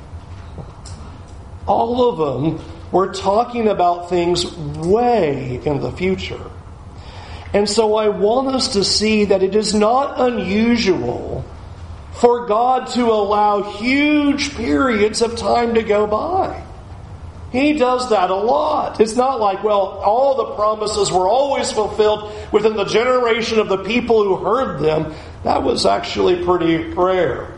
all 1.68 2.10
of 2.10 2.18
them 2.18 2.66
were 2.92 3.14
talking 3.14 3.68
about 3.68 4.10
things 4.10 4.46
way 4.56 5.62
in 5.64 5.80
the 5.80 5.92
future. 5.92 6.52
And 7.54 7.70
so 7.70 7.96
I 7.96 8.10
want 8.10 8.50
us 8.50 8.74
to 8.74 8.84
see 8.84 9.26
that 9.26 9.44
it 9.44 9.56
is 9.56 9.74
not 9.74 10.20
unusual 10.20 11.46
for 12.14 12.46
God 12.46 12.88
to 12.94 13.06
allow 13.06 13.64
huge 13.64 14.56
periods 14.56 15.22
of 15.22 15.38
time 15.38 15.76
to 15.76 15.84
go 15.84 16.08
by. 16.08 16.64
He 17.52 17.74
does 17.74 18.10
that 18.12 18.30
a 18.30 18.36
lot. 18.36 19.02
It's 19.02 19.16
not 19.16 19.40
like, 19.40 19.64
well, 19.64 19.82
all 19.82 20.36
the 20.36 20.56
promises 20.56 21.12
were 21.12 21.28
always 21.28 21.72
fulfilled 21.72 22.32
within 22.52 22.76
the 22.76 22.86
generation 22.86 23.60
of 23.60 23.68
the 23.68 23.84
people 23.84 24.24
who 24.24 24.38
heard 24.38 24.80
them. 24.80 25.14
That 25.44 25.64
was 25.64 25.86
actually 25.86 26.46
pretty 26.46 26.78
rare 26.94 27.58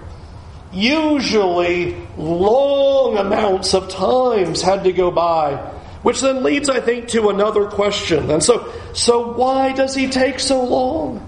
usually 0.73 1.95
long 2.17 3.17
amounts 3.17 3.73
of 3.73 3.89
times 3.89 4.61
had 4.61 4.83
to 4.83 4.91
go 4.91 5.11
by, 5.11 5.55
which 6.01 6.21
then 6.21 6.43
leads, 6.43 6.69
I 6.69 6.81
think, 6.81 7.09
to 7.09 7.29
another 7.29 7.65
question. 7.67 8.29
And 8.31 8.43
so, 8.43 8.73
so 8.93 9.33
why 9.33 9.73
does 9.73 9.95
he 9.95 10.09
take 10.09 10.39
so 10.39 10.63
long? 10.63 11.19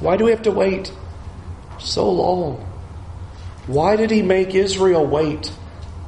Why 0.00 0.16
do 0.16 0.24
we 0.24 0.30
have 0.30 0.42
to 0.42 0.52
wait 0.52 0.92
so 1.78 2.10
long? 2.10 2.56
Why 3.66 3.96
did 3.96 4.10
he 4.10 4.22
make 4.22 4.54
Israel 4.54 5.06
wait 5.06 5.52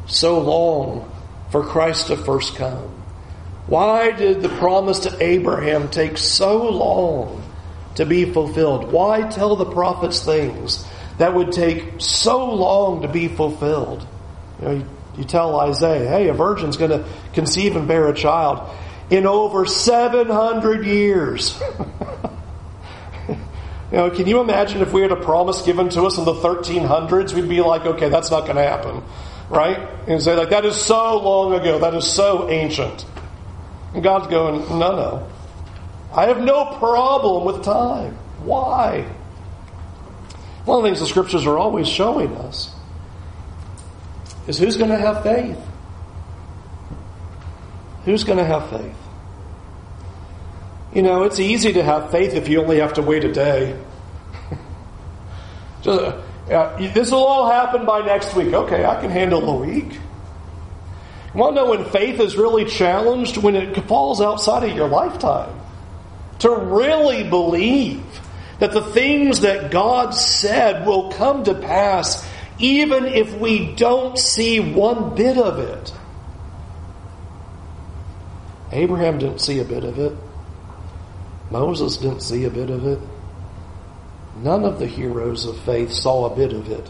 so 0.07 0.41
long 0.41 1.11
for 1.51 1.65
Christ 1.65 2.09
to 2.09 2.17
first 2.17 2.57
come? 2.57 2.97
Why 3.67 4.11
did 4.13 4.43
the 4.43 4.49
promise 4.49 5.01
to 5.01 5.17
Abraham 5.23 5.91
take 5.91 6.19
so 6.19 6.71
long 6.71 7.43
to 7.97 8.07
be 8.07 8.25
fulfilled? 8.25 8.91
Why 8.91 9.23
tell 9.29 9.57
the 9.57 9.67
prophets 9.67 10.25
things 10.25 10.85
that 11.21 11.35
would 11.35 11.53
take 11.53 11.85
so 11.99 12.55
long 12.55 13.03
to 13.03 13.09
be 13.09 13.29
fulfilled. 13.29 14.07
You, 14.59 14.65
know, 14.65 14.73
you, 14.73 14.87
you 15.19 15.25
tell 15.25 15.61
Isaiah, 15.61 16.09
hey, 16.09 16.29
a 16.29 16.33
virgin's 16.33 16.79
going 16.79 16.93
to 16.93 17.07
conceive 17.35 17.77
and 17.77 17.87
bear 17.87 18.09
a 18.09 18.15
child 18.15 18.75
in 19.11 19.27
over 19.27 19.67
700 19.67 20.87
years. 20.87 21.61
you 23.91 23.97
know, 23.97 24.11
can 24.11 24.27
you 24.29 24.41
imagine 24.41 24.83
if 24.83 24.93
we 24.93 25.03
had 25.03 25.11
a 25.11 25.17
promise 25.17 25.63
given 25.63 25.89
to 25.91 26.03
us 26.05 26.17
in 26.17 26.25
the 26.25 26.35
1300s? 26.35 27.35
We'd 27.35 27.49
be 27.49 27.61
like, 27.61 27.83
okay, 27.83 28.09
that's 28.09 28.31
not 28.31 28.43
going 28.45 28.57
to 28.57 28.63
happen. 28.63 29.03
Right? 29.49 29.89
And 30.07 30.23
say, 30.23 30.37
like, 30.37 30.51
that 30.51 30.65
is 30.65 30.77
so 30.77 31.19
long 31.19 31.55
ago. 31.55 31.81
That 31.81 31.95
is 31.95 32.07
so 32.07 32.49
ancient. 32.49 33.05
And 33.93 34.03
God's 34.03 34.29
going, 34.29 34.61
no, 34.79 34.95
no. 34.95 35.29
I 36.15 36.27
have 36.27 36.41
no 36.41 36.77
problem 36.79 37.45
with 37.45 37.65
time. 37.65 38.17
Why? 38.45 39.03
One 40.65 40.79
of 40.79 40.83
the 40.85 40.89
things 40.89 41.01
the 41.01 41.07
scriptures 41.07 41.47
are 41.47 41.59
always 41.59 41.89
showing 41.89 42.37
us 42.37 42.73
is 44.47 44.59
who's 44.59 44.77
going 44.77 44.91
to 44.91 44.99
have 44.99 45.25
faith? 45.25 45.59
Who's 48.05 48.23
going 48.23 48.39
to 48.39 48.45
have 48.45 48.71
faith? 48.71 48.97
You 50.95 51.03
know, 51.03 51.23
it's 51.23 51.39
easy 51.39 51.73
to 51.75 51.83
have 51.83 52.11
faith 52.11 52.35
if 52.35 52.49
you 52.49 52.61
only 52.61 52.81
have 52.81 52.95
to 52.95 53.03
wait 53.03 53.25
a 53.25 53.33
day. 53.33 53.79
Just, 55.83 56.17
uh, 56.51 56.77
this 56.93 57.13
will 57.13 57.25
all 57.25 57.49
happen 57.49 57.87
by 57.87 58.05
next 58.05 58.35
week. 58.35 58.53
Okay, 58.53 58.85
I 58.85 59.01
can 59.01 59.11
handle 59.11 59.49
a 59.49 59.55
week. 59.65 59.93
You 59.93 61.39
want 61.41 61.55
to 61.55 61.63
know 61.63 61.71
when 61.71 61.85
faith 61.85 62.19
is 62.19 62.37
really 62.37 62.65
challenged? 62.65 63.37
When 63.37 63.55
it 63.55 63.77
falls 63.87 64.21
outside 64.21 64.69
of 64.69 64.77
your 64.77 64.89
lifetime. 64.89 65.61
To 66.41 66.51
really 66.51 67.23
believe 67.23 68.03
that 68.59 68.73
the 68.73 68.83
things 68.83 69.41
that 69.41 69.71
God 69.71 70.11
said 70.15 70.87
will 70.87 71.13
come 71.13 71.45
to 71.45 71.55
pass 71.55 72.27
even 72.59 73.07
if 73.07 73.33
we 73.39 73.75
don't 73.75 74.19
see 74.19 74.61
one 74.61 75.15
bit 75.15 75.39
of 75.39 75.59
it. 75.59 75.93
Abraham 78.73 79.19
didn't 79.19 79.41
see 79.41 79.61
a 79.61 79.65
bit 79.65 79.85
of 79.85 79.99
it. 79.99 80.17
Moses 81.51 81.97
didn't 81.97 82.21
see 82.21 82.45
a 82.45 82.51
bit 82.51 82.71
of 82.71 82.87
it. 82.87 82.99
None 84.37 84.65
of 84.65 84.79
the 84.79 84.87
heroes 84.87 85.45
of 85.45 85.59
faith 85.61 85.93
saw 85.93 86.27
a 86.27 86.37
bit 86.37 86.53
of 86.53 86.71
it. 86.71 86.89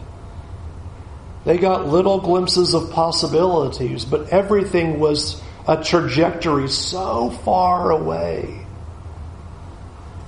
They 1.43 1.57
got 1.57 1.87
little 1.87 2.19
glimpses 2.19 2.75
of 2.75 2.91
possibilities, 2.91 4.05
but 4.05 4.29
everything 4.29 4.99
was 4.99 5.41
a 5.67 5.83
trajectory 5.83 6.69
so 6.69 7.31
far 7.31 7.91
away. 7.91 8.65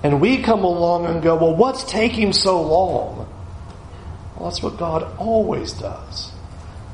And 0.02 0.20
we 0.20 0.42
come 0.42 0.64
along 0.64 1.06
and 1.06 1.22
go, 1.22 1.36
well, 1.36 1.56
what's 1.56 1.84
taking 1.84 2.34
so 2.34 2.62
long? 2.62 3.30
Well, 4.36 4.50
that's 4.50 4.62
what 4.62 4.78
God 4.78 5.04
always 5.18 5.72
does. 5.74 6.32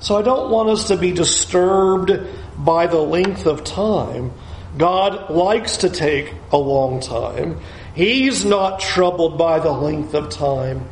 So 0.01 0.15
I 0.17 0.21
don't 0.21 0.51
want 0.51 0.69
us 0.69 0.89
to 0.89 0.97
be 0.97 1.11
disturbed 1.11 2.11
by 2.57 2.87
the 2.87 2.99
length 2.99 3.45
of 3.45 3.63
time. 3.63 4.31
God 4.77 5.29
likes 5.29 5.77
to 5.77 5.89
take 5.89 6.33
a 6.51 6.57
long 6.57 6.99
time. 6.99 7.59
He's 7.95 8.45
not 8.45 8.79
troubled 8.79 9.37
by 9.37 9.59
the 9.59 9.71
length 9.71 10.13
of 10.13 10.29
time. 10.29 10.87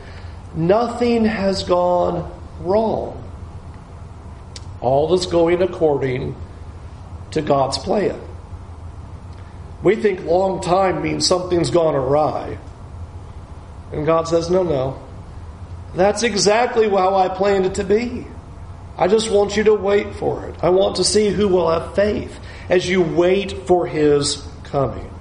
Nothing 0.56 1.26
has 1.26 1.64
gone 1.64 2.32
wrong. 2.62 3.24
All 4.82 5.14
is 5.14 5.26
going 5.26 5.62
according 5.62 6.36
to 7.32 7.42
God's 7.42 7.78
plan. 7.78 8.20
We 9.84 9.96
think 9.96 10.26
long 10.26 10.62
time 10.62 11.04
means 11.04 11.28
something's 11.28 11.70
gone 11.70 11.96
awry. 11.96 12.58
And 13.92 14.06
God 14.06 14.28
says, 14.28 14.50
no, 14.50 14.64
no. 14.64 15.02
That's 15.96 16.24
exactly 16.24 16.90
how 16.90 17.16
I 17.16 17.30
planned 17.30 17.66
it 17.66 17.76
to 17.76 17.84
be. 17.84 18.26
I 18.98 19.08
just 19.08 19.32
want 19.32 19.56
you 19.56 19.64
to 19.66 19.74
wait 19.76 20.16
for 20.16 20.48
it. 20.48 20.56
I 20.64 20.70
want 20.70 20.96
to 20.98 21.04
see 21.04 21.30
who 21.30 21.48
will 21.48 21.70
have 21.70 21.96
faith 21.96 22.40
as 22.70 22.88
you 22.88 23.02
wait 23.02 23.52
for 23.68 23.86
His 23.88 24.48
coming. 24.64 25.17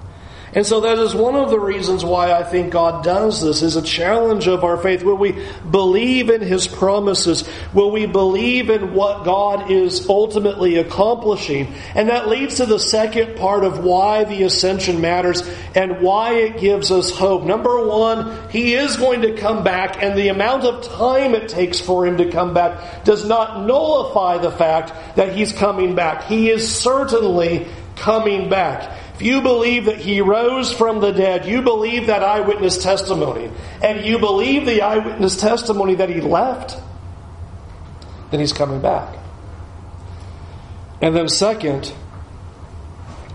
And 0.57 0.65
so 0.65 0.81
that 0.81 0.99
is 0.99 1.15
one 1.15 1.35
of 1.35 1.51
the 1.51 1.61
reasons 1.61 2.03
why 2.03 2.33
I 2.33 2.43
think 2.43 2.73
God 2.73 3.05
does 3.05 3.43
this 3.43 3.61
is 3.61 3.77
a 3.77 3.83
challenge 3.83 4.49
of 4.49 4.65
our 4.65 4.79
faith. 4.79 5.03
Will 5.03 5.19
we 5.19 5.37
believe 5.71 6.31
in 6.31 6.41
His 6.41 6.67
promises? 6.67 7.47
Will 7.75 7.91
we 7.91 8.07
believe 8.07 8.71
in 8.71 8.95
what 8.95 9.25
God 9.25 9.71
is 9.71 10.09
ultimately 10.09 10.77
accomplishing? 10.77 11.75
And 11.95 12.09
that 12.09 12.29
leads 12.29 12.55
to 12.55 12.65
the 12.65 12.79
second 12.79 13.37
part 13.37 13.65
of 13.65 13.85
why 13.85 14.25
the 14.25 14.45
ascension 14.45 15.03
matters 15.03 15.47
and 15.75 16.01
why 16.01 16.37
it 16.37 16.59
gives 16.59 16.91
us 16.91 17.11
hope. 17.11 17.45
Number 17.45 17.87
one, 17.87 18.49
He 18.49 18.73
is 18.73 18.97
going 18.97 19.21
to 19.23 19.37
come 19.37 19.63
back 19.63 20.03
and 20.03 20.17
the 20.17 20.29
amount 20.29 20.65
of 20.65 20.89
time 20.89 21.35
it 21.35 21.51
takes 21.51 21.81
for 21.81 22.07
Him 22.07 22.17
to 22.17 22.31
come 22.31 22.55
back 22.55 23.05
does 23.05 23.29
not 23.29 23.67
nullify 23.67 24.39
the 24.39 24.53
fact 24.53 25.17
that 25.17 25.37
He's 25.37 25.53
coming 25.53 25.95
back. 25.95 26.25
He 26.25 26.49
is 26.49 26.75
certainly 26.75 27.67
coming 27.97 28.49
back. 28.49 29.06
If 29.17 29.23
you 29.23 29.41
believe 29.41 29.87
that 29.87 29.97
he 29.97 30.21
rose 30.21 30.71
from 30.71 31.01
the 31.01 31.11
dead, 31.11 31.47
you 31.47 31.63
believe 31.63 32.09
that 32.09 32.23
eyewitness 32.23 32.77
testimony, 32.83 33.51
and 33.83 34.05
you 34.05 34.19
believe 34.19 34.67
the 34.67 34.83
eyewitness 34.83 35.41
testimony 35.41 35.95
that 35.95 36.11
he 36.11 36.21
left, 36.21 36.79
then 38.31 38.41
he's 38.41 38.53
coming 38.53 38.83
back. 38.83 39.17
And 41.01 41.17
then, 41.17 41.31
second, 41.31 41.91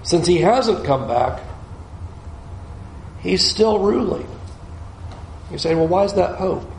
since 0.04 0.28
he 0.28 0.38
hasn't 0.38 0.86
come 0.86 1.08
back, 1.08 1.42
he's 3.22 3.44
still 3.44 3.80
ruling. 3.80 4.28
You 5.52 5.58
say, 5.58 5.74
well, 5.74 5.88
why 5.88 6.04
is 6.04 6.14
that 6.14 6.38
hope? 6.38 6.70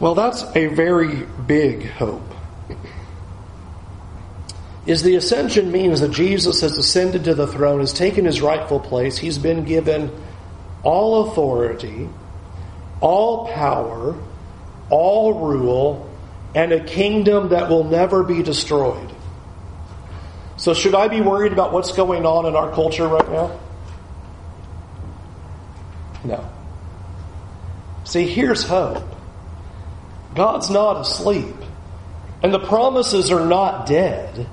Well, 0.00 0.16
that's 0.16 0.44
a 0.56 0.66
very 0.66 1.26
big 1.46 1.88
hope 1.90 2.34
is 4.90 5.02
the 5.02 5.14
ascension 5.14 5.70
means 5.70 6.00
that 6.00 6.10
Jesus 6.10 6.62
has 6.62 6.76
ascended 6.76 7.22
to 7.24 7.34
the 7.36 7.46
throne, 7.46 7.78
has 7.78 7.92
taken 7.92 8.24
his 8.24 8.42
rightful 8.42 8.80
place, 8.80 9.16
he's 9.16 9.38
been 9.38 9.64
given 9.64 10.10
all 10.82 11.28
authority, 11.28 12.08
all 13.00 13.46
power, 13.52 14.16
all 14.90 15.46
rule, 15.46 16.10
and 16.56 16.72
a 16.72 16.82
kingdom 16.82 17.50
that 17.50 17.70
will 17.70 17.84
never 17.84 18.24
be 18.24 18.42
destroyed. 18.42 19.14
So, 20.56 20.74
should 20.74 20.96
I 20.96 21.06
be 21.06 21.20
worried 21.20 21.52
about 21.52 21.72
what's 21.72 21.92
going 21.92 22.26
on 22.26 22.46
in 22.46 22.56
our 22.56 22.72
culture 22.72 23.06
right 23.06 23.30
now? 23.30 23.60
No. 26.24 26.50
See, 28.02 28.26
here's 28.26 28.64
hope 28.64 29.04
God's 30.34 30.68
not 30.68 31.00
asleep, 31.00 31.54
and 32.42 32.52
the 32.52 32.58
promises 32.58 33.30
are 33.30 33.46
not 33.46 33.86
dead. 33.86 34.48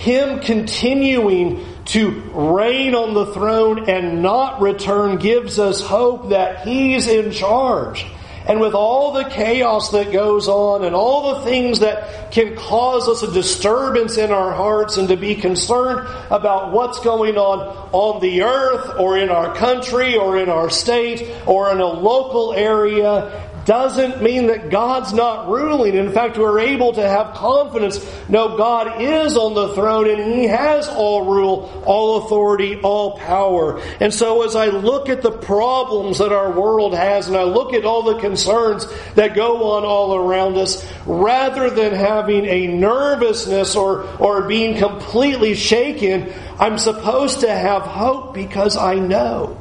Him 0.00 0.40
continuing 0.40 1.62
to 1.84 2.08
reign 2.32 2.94
on 2.94 3.12
the 3.12 3.26
throne 3.26 3.90
and 3.90 4.22
not 4.22 4.62
return 4.62 5.18
gives 5.18 5.58
us 5.58 5.82
hope 5.82 6.30
that 6.30 6.66
He's 6.66 7.06
in 7.06 7.32
charge. 7.32 8.06
And 8.46 8.60
with 8.60 8.72
all 8.72 9.12
the 9.12 9.24
chaos 9.24 9.90
that 9.90 10.10
goes 10.10 10.48
on 10.48 10.84
and 10.84 10.94
all 10.94 11.34
the 11.34 11.42
things 11.42 11.80
that 11.80 12.32
can 12.32 12.56
cause 12.56 13.08
us 13.08 13.22
a 13.22 13.30
disturbance 13.30 14.16
in 14.16 14.32
our 14.32 14.52
hearts 14.52 14.96
and 14.96 15.08
to 15.08 15.16
be 15.16 15.34
concerned 15.34 16.08
about 16.30 16.72
what's 16.72 16.98
going 17.00 17.36
on 17.36 17.60
on 17.92 18.22
the 18.22 18.42
earth 18.42 18.98
or 18.98 19.18
in 19.18 19.28
our 19.28 19.54
country 19.54 20.16
or 20.16 20.38
in 20.38 20.48
our 20.48 20.70
state 20.70 21.30
or 21.46 21.70
in 21.70 21.80
a 21.80 21.86
local 21.86 22.54
area, 22.54 23.49
doesn't 23.64 24.22
mean 24.22 24.46
that 24.46 24.70
God's 24.70 25.12
not 25.12 25.48
ruling. 25.48 25.94
In 25.94 26.12
fact, 26.12 26.38
we're 26.38 26.60
able 26.60 26.92
to 26.94 27.02
have 27.02 27.34
confidence. 27.34 28.04
No, 28.28 28.56
God 28.56 29.02
is 29.02 29.36
on 29.36 29.54
the 29.54 29.74
throne 29.74 30.08
and 30.08 30.32
He 30.32 30.44
has 30.44 30.88
all 30.88 31.26
rule, 31.26 31.82
all 31.84 32.24
authority, 32.24 32.80
all 32.80 33.18
power. 33.18 33.80
And 34.00 34.12
so 34.12 34.44
as 34.44 34.56
I 34.56 34.66
look 34.66 35.08
at 35.08 35.22
the 35.22 35.30
problems 35.30 36.18
that 36.18 36.32
our 36.32 36.52
world 36.52 36.94
has 36.94 37.28
and 37.28 37.36
I 37.36 37.44
look 37.44 37.74
at 37.74 37.84
all 37.84 38.02
the 38.02 38.18
concerns 38.18 38.86
that 39.14 39.34
go 39.34 39.72
on 39.72 39.84
all 39.84 40.14
around 40.14 40.56
us, 40.56 40.86
rather 41.06 41.70
than 41.70 41.92
having 41.92 42.46
a 42.46 42.66
nervousness 42.66 43.76
or, 43.76 44.04
or 44.18 44.48
being 44.48 44.78
completely 44.78 45.54
shaken, 45.54 46.32
I'm 46.58 46.78
supposed 46.78 47.40
to 47.40 47.50
have 47.50 47.82
hope 47.82 48.34
because 48.34 48.76
I 48.76 48.94
know 48.94 49.56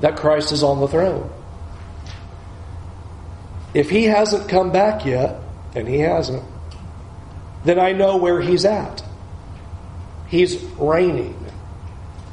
that 0.00 0.16
Christ 0.16 0.52
is 0.52 0.62
on 0.62 0.80
the 0.80 0.88
throne. 0.88 1.30
If 3.74 3.90
he 3.90 4.04
hasn't 4.04 4.48
come 4.48 4.72
back 4.72 5.04
yet, 5.04 5.40
and 5.74 5.86
he 5.86 5.98
hasn't, 6.00 6.42
then 7.64 7.78
I 7.78 7.92
know 7.92 8.16
where 8.16 8.40
he's 8.40 8.64
at. 8.64 9.02
He's 10.28 10.62
reigning. 10.78 11.44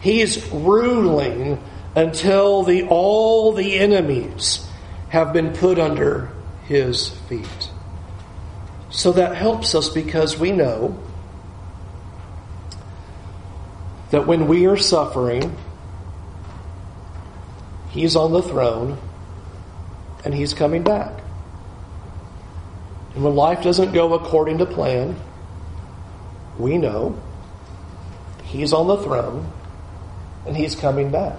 He's 0.02 0.50
ruling 0.52 1.62
until 1.96 2.64
the 2.64 2.84
all 2.84 3.54
the 3.54 3.76
enemies 3.76 4.68
have 5.10 5.34
been 5.34 5.54
put 5.54 5.80
under 5.80 6.32
his 6.66 7.10
feet. 7.10 7.70
So 8.90 9.12
that 9.14 9.36
helps 9.36 9.76
us 9.76 9.90
because 9.90 10.38
we 10.38 10.52
know 10.52 10.98
that 14.12 14.28
when 14.28 14.48
we 14.48 14.68
are 14.68 14.78
suffering, 14.78 15.56
he's 17.90 18.16
on 18.16 18.32
the 18.32 18.42
throne 18.42 18.98
and 20.24 20.34
he's 20.34 20.54
coming 20.54 20.84
back. 20.84 21.25
And 23.16 23.24
when 23.24 23.36
life 23.36 23.64
doesn't 23.64 23.94
go 23.94 24.14
according 24.14 24.58
to 24.58 24.66
plan, 24.66 25.16
we 26.60 26.78
know 26.78 27.18
He's 28.44 28.74
on 28.74 28.88
the 28.88 28.98
throne 28.98 29.52
and 30.46 30.56
He's 30.56 30.76
coming 30.76 31.12
back. 31.12 31.38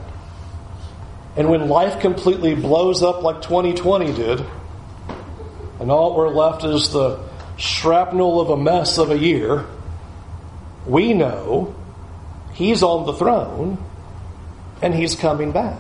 And 1.37 1.51
when 1.51 1.69
life 1.69 2.01
completely 2.01 2.55
blows 2.55 3.03
up 3.03 3.23
like 3.23 3.43
2020 3.43 4.13
did, 4.15 4.45
and 5.79 5.91
all 5.91 6.17
we're 6.17 6.31
left 6.31 6.65
is 6.65 6.91
the 6.91 7.21
shrapnel 7.59 8.41
of 8.41 8.49
a 8.49 8.57
mess 8.57 8.97
of 8.97 9.11
a 9.11 9.19
year, 9.19 9.67
we 10.87 11.13
know 11.13 11.75
He's 12.55 12.83
on 12.83 13.05
the 13.05 13.13
throne 13.13 13.77
and 14.81 14.95
He's 14.95 15.15
coming 15.15 15.53
back. 15.53 15.79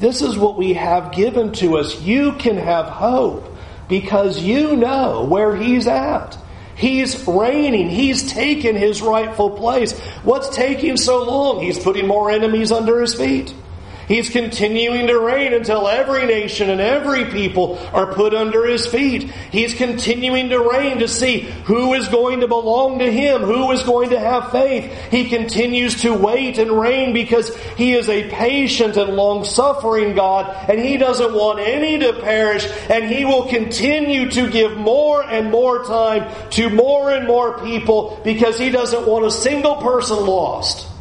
This 0.00 0.22
is 0.22 0.36
what 0.36 0.58
we 0.58 0.72
have 0.72 1.12
given 1.12 1.52
to 1.54 1.78
us. 1.78 2.00
You 2.00 2.32
can 2.32 2.56
have 2.56 2.86
hope 2.86 3.51
because 3.88 4.42
you 4.42 4.76
know 4.76 5.24
where 5.24 5.56
he's 5.56 5.86
at. 5.86 6.38
He's 6.74 7.26
reigning. 7.28 7.90
He's 7.90 8.32
taken 8.32 8.76
his 8.76 9.02
rightful 9.02 9.50
place. 9.50 9.98
What's 10.24 10.48
taking 10.54 10.96
so 10.96 11.22
long? 11.24 11.62
He's 11.62 11.78
putting 11.78 12.06
more 12.06 12.30
enemies 12.30 12.72
under 12.72 13.00
his 13.00 13.14
feet. 13.14 13.54
He's 14.12 14.28
continuing 14.28 15.06
to 15.06 15.18
reign 15.18 15.54
until 15.54 15.88
every 15.88 16.26
nation 16.26 16.68
and 16.68 16.82
every 16.82 17.24
people 17.24 17.78
are 17.94 18.12
put 18.12 18.34
under 18.34 18.66
his 18.66 18.86
feet. 18.86 19.22
He's 19.50 19.72
continuing 19.72 20.50
to 20.50 20.58
reign 20.58 20.98
to 20.98 21.08
see 21.08 21.40
who 21.64 21.94
is 21.94 22.08
going 22.08 22.40
to 22.40 22.46
belong 22.46 22.98
to 22.98 23.10
him, 23.10 23.40
who 23.40 23.72
is 23.72 23.82
going 23.84 24.10
to 24.10 24.20
have 24.20 24.52
faith. 24.52 24.92
He 25.10 25.30
continues 25.30 26.02
to 26.02 26.12
wait 26.12 26.58
and 26.58 26.78
reign 26.78 27.14
because 27.14 27.56
he 27.78 27.94
is 27.94 28.10
a 28.10 28.28
patient 28.28 28.98
and 28.98 29.16
long 29.16 29.46
suffering 29.46 30.14
God 30.14 30.68
and 30.68 30.78
he 30.78 30.98
doesn't 30.98 31.32
want 31.32 31.60
any 31.60 31.98
to 32.00 32.12
perish 32.20 32.68
and 32.90 33.06
he 33.06 33.24
will 33.24 33.48
continue 33.48 34.30
to 34.32 34.50
give 34.50 34.76
more 34.76 35.22
and 35.22 35.50
more 35.50 35.84
time 35.84 36.30
to 36.50 36.68
more 36.68 37.10
and 37.10 37.26
more 37.26 37.60
people 37.60 38.20
because 38.24 38.58
he 38.58 38.68
doesn't 38.68 39.06
want 39.06 39.24
a 39.24 39.30
single 39.30 39.76
person 39.76 40.18
lost. 40.18 40.91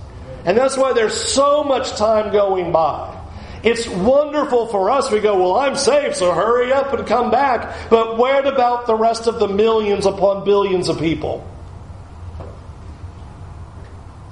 And 0.46 0.58
that's 0.58 0.78
why 0.78 0.94
there's 0.94 1.14
so 1.14 1.64
much 1.64 1.92
time 1.98 2.32
going 2.32 2.72
by. 2.72 3.20
It's 3.64 3.88
wonderful 3.88 4.68
for 4.68 4.90
us. 4.90 5.12
We 5.12 5.20
go, 5.20 5.40
well, 5.40 5.58
I'm 5.58 5.76
saved, 5.76 6.16
so 6.16 6.34
hurry 6.34 6.74
up 6.74 6.94
and 6.94 7.06
come 7.06 7.30
back. 7.30 7.90
But 7.90 8.18
what 8.18 8.48
about 8.48 8.88
the 8.88 8.96
rest 8.96 9.28
of 9.28 9.40
the 9.40 9.48
millions 9.48 10.06
upon 10.06 10.44
billions 10.44 10.90
of 10.90 10.98
people? 10.98 11.48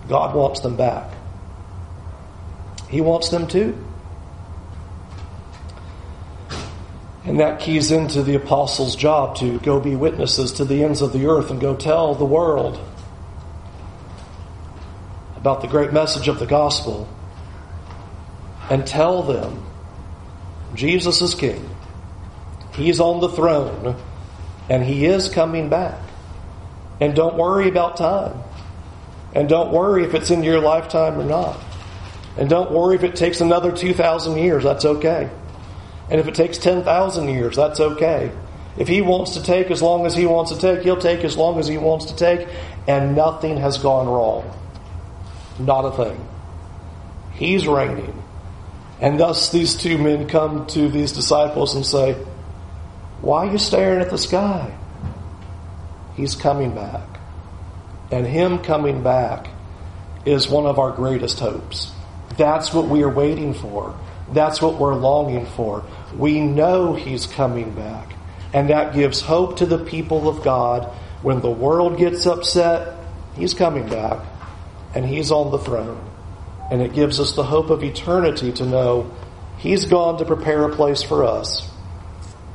God 0.07 0.33
wants 0.35 0.61
them 0.61 0.75
back. 0.75 1.13
He 2.89 3.01
wants 3.01 3.29
them 3.29 3.47
too. 3.47 3.77
And 7.23 7.39
that 7.39 7.59
keys 7.59 7.91
into 7.91 8.23
the 8.23 8.33
apostles' 8.33 8.95
job 8.95 9.35
to 9.37 9.59
go 9.59 9.79
be 9.79 9.95
witnesses 9.95 10.53
to 10.53 10.65
the 10.65 10.83
ends 10.83 11.03
of 11.03 11.13
the 11.13 11.27
earth 11.27 11.51
and 11.51 11.61
go 11.61 11.75
tell 11.75 12.15
the 12.15 12.25
world 12.25 12.79
about 15.39 15.61
the 15.61 15.67
great 15.67 15.93
message 15.93 16.27
of 16.27 16.39
the 16.39 16.45
gospel 16.45 17.07
and 18.69 18.85
tell 18.85 19.23
them 19.23 19.65
Jesus 20.75 21.21
is 21.21 21.33
king. 21.33 21.69
He's 22.73 22.99
on 22.99 23.19
the 23.19 23.29
throne 23.29 23.95
and 24.69 24.83
he 24.83 25.05
is 25.05 25.29
coming 25.29 25.69
back. 25.69 25.99
And 27.01 27.15
don't 27.15 27.37
worry 27.37 27.69
about 27.69 27.97
time. 27.97 28.37
And 29.33 29.47
don't 29.47 29.71
worry 29.71 30.03
if 30.03 30.13
it's 30.13 30.31
in 30.31 30.43
your 30.43 30.59
lifetime 30.59 31.19
or 31.19 31.23
not. 31.23 31.59
And 32.37 32.49
don't 32.49 32.71
worry 32.71 32.95
if 32.95 33.03
it 33.03 33.15
takes 33.15 33.41
another 33.41 33.71
2,000 33.71 34.37
years. 34.37 34.63
That's 34.63 34.85
okay. 34.85 35.29
And 36.09 36.19
if 36.19 36.27
it 36.27 36.35
takes 36.35 36.57
10,000 36.57 37.29
years, 37.29 37.55
that's 37.55 37.79
okay. 37.79 38.31
If 38.77 38.87
he 38.87 39.01
wants 39.01 39.33
to 39.35 39.43
take 39.43 39.71
as 39.71 39.81
long 39.81 40.05
as 40.05 40.15
he 40.15 40.25
wants 40.25 40.51
to 40.51 40.59
take, 40.59 40.81
he'll 40.81 40.97
take 40.97 41.23
as 41.23 41.37
long 41.37 41.59
as 41.59 41.67
he 41.67 41.77
wants 41.77 42.05
to 42.05 42.15
take, 42.15 42.47
and 42.87 43.15
nothing 43.15 43.57
has 43.57 43.77
gone 43.77 44.07
wrong. 44.07 44.49
Not 45.59 45.81
a 45.81 45.91
thing. 45.91 46.27
He's 47.33 47.67
reigning. 47.67 48.23
And 49.01 49.19
thus 49.19 49.51
these 49.51 49.75
two 49.75 49.97
men 49.97 50.27
come 50.27 50.67
to 50.67 50.89
these 50.89 51.11
disciples 51.11 51.75
and 51.75 51.85
say, 51.85 52.13
Why 53.21 53.47
are 53.47 53.51
you 53.51 53.57
staring 53.57 54.01
at 54.01 54.09
the 54.09 54.17
sky? 54.17 54.75
He's 56.15 56.35
coming 56.35 56.73
back. 56.73 57.19
And 58.11 58.25
him 58.25 58.59
coming 58.59 59.03
back 59.03 59.47
is 60.25 60.49
one 60.49 60.65
of 60.65 60.79
our 60.79 60.91
greatest 60.91 61.39
hopes. 61.39 61.91
That's 62.37 62.73
what 62.73 62.87
we 62.87 63.03
are 63.03 63.13
waiting 63.13 63.53
for. 63.53 63.97
That's 64.33 64.61
what 64.61 64.75
we're 64.75 64.95
longing 64.95 65.45
for. 65.45 65.83
We 66.15 66.39
know 66.39 66.93
He's 66.93 67.25
coming 67.25 67.73
back. 67.73 68.13
And 68.53 68.69
that 68.69 68.93
gives 68.93 69.21
hope 69.21 69.57
to 69.57 69.65
the 69.65 69.83
people 69.83 70.27
of 70.27 70.43
God. 70.43 70.85
When 71.21 71.41
the 71.41 71.49
world 71.49 71.97
gets 71.97 72.25
upset, 72.25 72.95
He's 73.35 73.53
coming 73.53 73.87
back. 73.87 74.19
And 74.95 75.05
He's 75.05 75.31
on 75.31 75.51
the 75.51 75.59
throne. 75.59 76.09
And 76.71 76.81
it 76.81 76.93
gives 76.93 77.19
us 77.19 77.33
the 77.33 77.43
hope 77.43 77.69
of 77.69 77.83
eternity 77.83 78.51
to 78.53 78.65
know 78.65 79.11
He's 79.57 79.85
gone 79.85 80.17
to 80.19 80.25
prepare 80.25 80.63
a 80.63 80.75
place 80.75 81.03
for 81.03 81.23
us. 81.23 81.69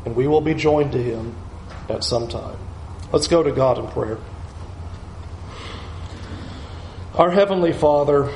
And 0.05 0.17
we 0.17 0.27
will 0.27 0.41
be 0.41 0.55
joined 0.55 0.93
to 0.93 1.03
Him 1.03 1.35
at 1.89 2.05
some 2.05 2.29
time. 2.29 2.59
Let's 3.13 3.29
go 3.29 3.43
to 3.43 3.53
God 3.53 3.79
in 3.79 3.87
prayer. 3.89 4.19
Our 7.15 7.31
Heavenly 7.31 7.73
Father, 7.73 8.33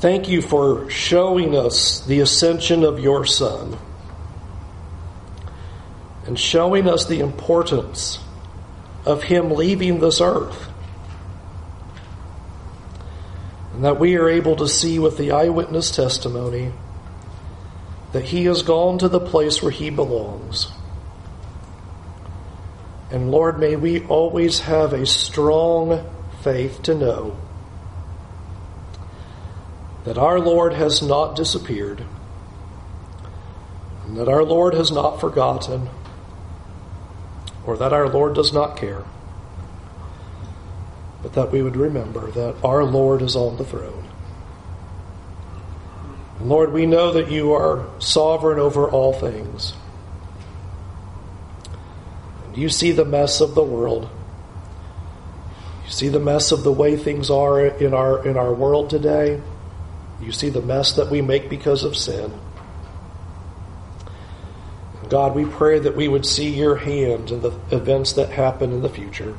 Thank 0.00 0.30
you 0.30 0.40
for 0.40 0.88
showing 0.88 1.54
us 1.54 2.00
the 2.06 2.20
ascension 2.20 2.84
of 2.84 3.00
your 3.00 3.26
Son 3.26 3.76
and 6.24 6.40
showing 6.40 6.88
us 6.88 7.04
the 7.04 7.20
importance 7.20 8.18
of 9.04 9.22
Him 9.24 9.50
leaving 9.50 10.00
this 10.00 10.22
earth. 10.22 10.70
And 13.69 13.69
that 13.84 13.98
we 13.98 14.16
are 14.16 14.28
able 14.28 14.56
to 14.56 14.68
see 14.68 14.98
with 14.98 15.16
the 15.16 15.32
eyewitness 15.32 15.90
testimony 15.90 16.72
that 18.12 18.24
He 18.24 18.44
has 18.44 18.62
gone 18.62 18.98
to 18.98 19.08
the 19.08 19.20
place 19.20 19.62
where 19.62 19.70
He 19.70 19.90
belongs. 19.90 20.68
And 23.10 23.30
Lord, 23.30 23.58
may 23.58 23.76
we 23.76 24.04
always 24.06 24.60
have 24.60 24.92
a 24.92 25.06
strong 25.06 26.08
faith 26.42 26.82
to 26.84 26.94
know 26.94 27.36
that 30.04 30.16
our 30.16 30.40
Lord 30.40 30.72
has 30.72 31.02
not 31.02 31.36
disappeared, 31.36 32.04
and 34.06 34.16
that 34.16 34.28
our 34.28 34.44
Lord 34.44 34.74
has 34.74 34.90
not 34.90 35.20
forgotten, 35.20 35.88
or 37.66 37.76
that 37.76 37.92
our 37.92 38.08
Lord 38.08 38.34
does 38.34 38.52
not 38.52 38.76
care, 38.76 39.04
but 41.22 41.34
that 41.34 41.52
we 41.52 41.62
would 41.62 41.76
remember 41.76 42.30
that 42.30 42.56
our 42.64 42.84
Lord 42.84 43.22
is 43.22 43.36
on 43.36 43.56
the 43.56 43.64
throne. 43.64 44.08
Lord, 46.40 46.72
we 46.72 46.86
know 46.86 47.12
that 47.12 47.30
you 47.30 47.52
are 47.52 47.86
sovereign 47.98 48.58
over 48.58 48.88
all 48.88 49.12
things. 49.12 49.74
And 52.46 52.56
you 52.56 52.70
see 52.70 52.92
the 52.92 53.04
mess 53.04 53.40
of 53.40 53.54
the 53.54 53.62
world. 53.62 54.08
You 55.84 55.90
see 55.90 56.08
the 56.08 56.20
mess 56.20 56.50
of 56.50 56.62
the 56.62 56.72
way 56.72 56.96
things 56.96 57.30
are 57.30 57.60
in 57.66 57.92
our 57.92 58.26
in 58.26 58.38
our 58.38 58.54
world 58.54 58.88
today. 58.88 59.42
You 60.22 60.32
see 60.32 60.48
the 60.48 60.62
mess 60.62 60.92
that 60.92 61.10
we 61.10 61.20
make 61.20 61.50
because 61.50 61.84
of 61.84 61.96
sin. 61.96 62.32
God, 65.08 65.34
we 65.34 65.44
pray 65.44 65.80
that 65.80 65.96
we 65.96 66.08
would 66.08 66.24
see 66.24 66.50
your 66.50 66.76
hand 66.76 67.32
in 67.32 67.42
the 67.42 67.50
events 67.72 68.12
that 68.12 68.30
happen 68.30 68.72
in 68.72 68.80
the 68.80 68.88
future. 68.88 69.36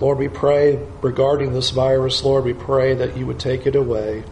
Lord, 0.00 0.18
we 0.18 0.28
pray 0.28 0.84
regarding 1.02 1.52
this 1.52 1.70
virus, 1.70 2.24
Lord, 2.24 2.44
we 2.44 2.52
pray 2.52 2.94
that 2.94 3.16
you 3.16 3.26
would 3.26 3.38
take 3.38 3.66
it 3.66 3.76
away. 3.76 4.24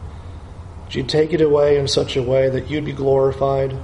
That 0.84 0.94
you'd 0.94 1.08
take 1.08 1.32
it 1.32 1.40
away 1.40 1.78
in 1.78 1.86
such 1.86 2.16
a 2.16 2.22
way 2.22 2.50
that 2.50 2.68
you'd 2.68 2.84
be 2.84 2.92
glorified. 2.92 3.76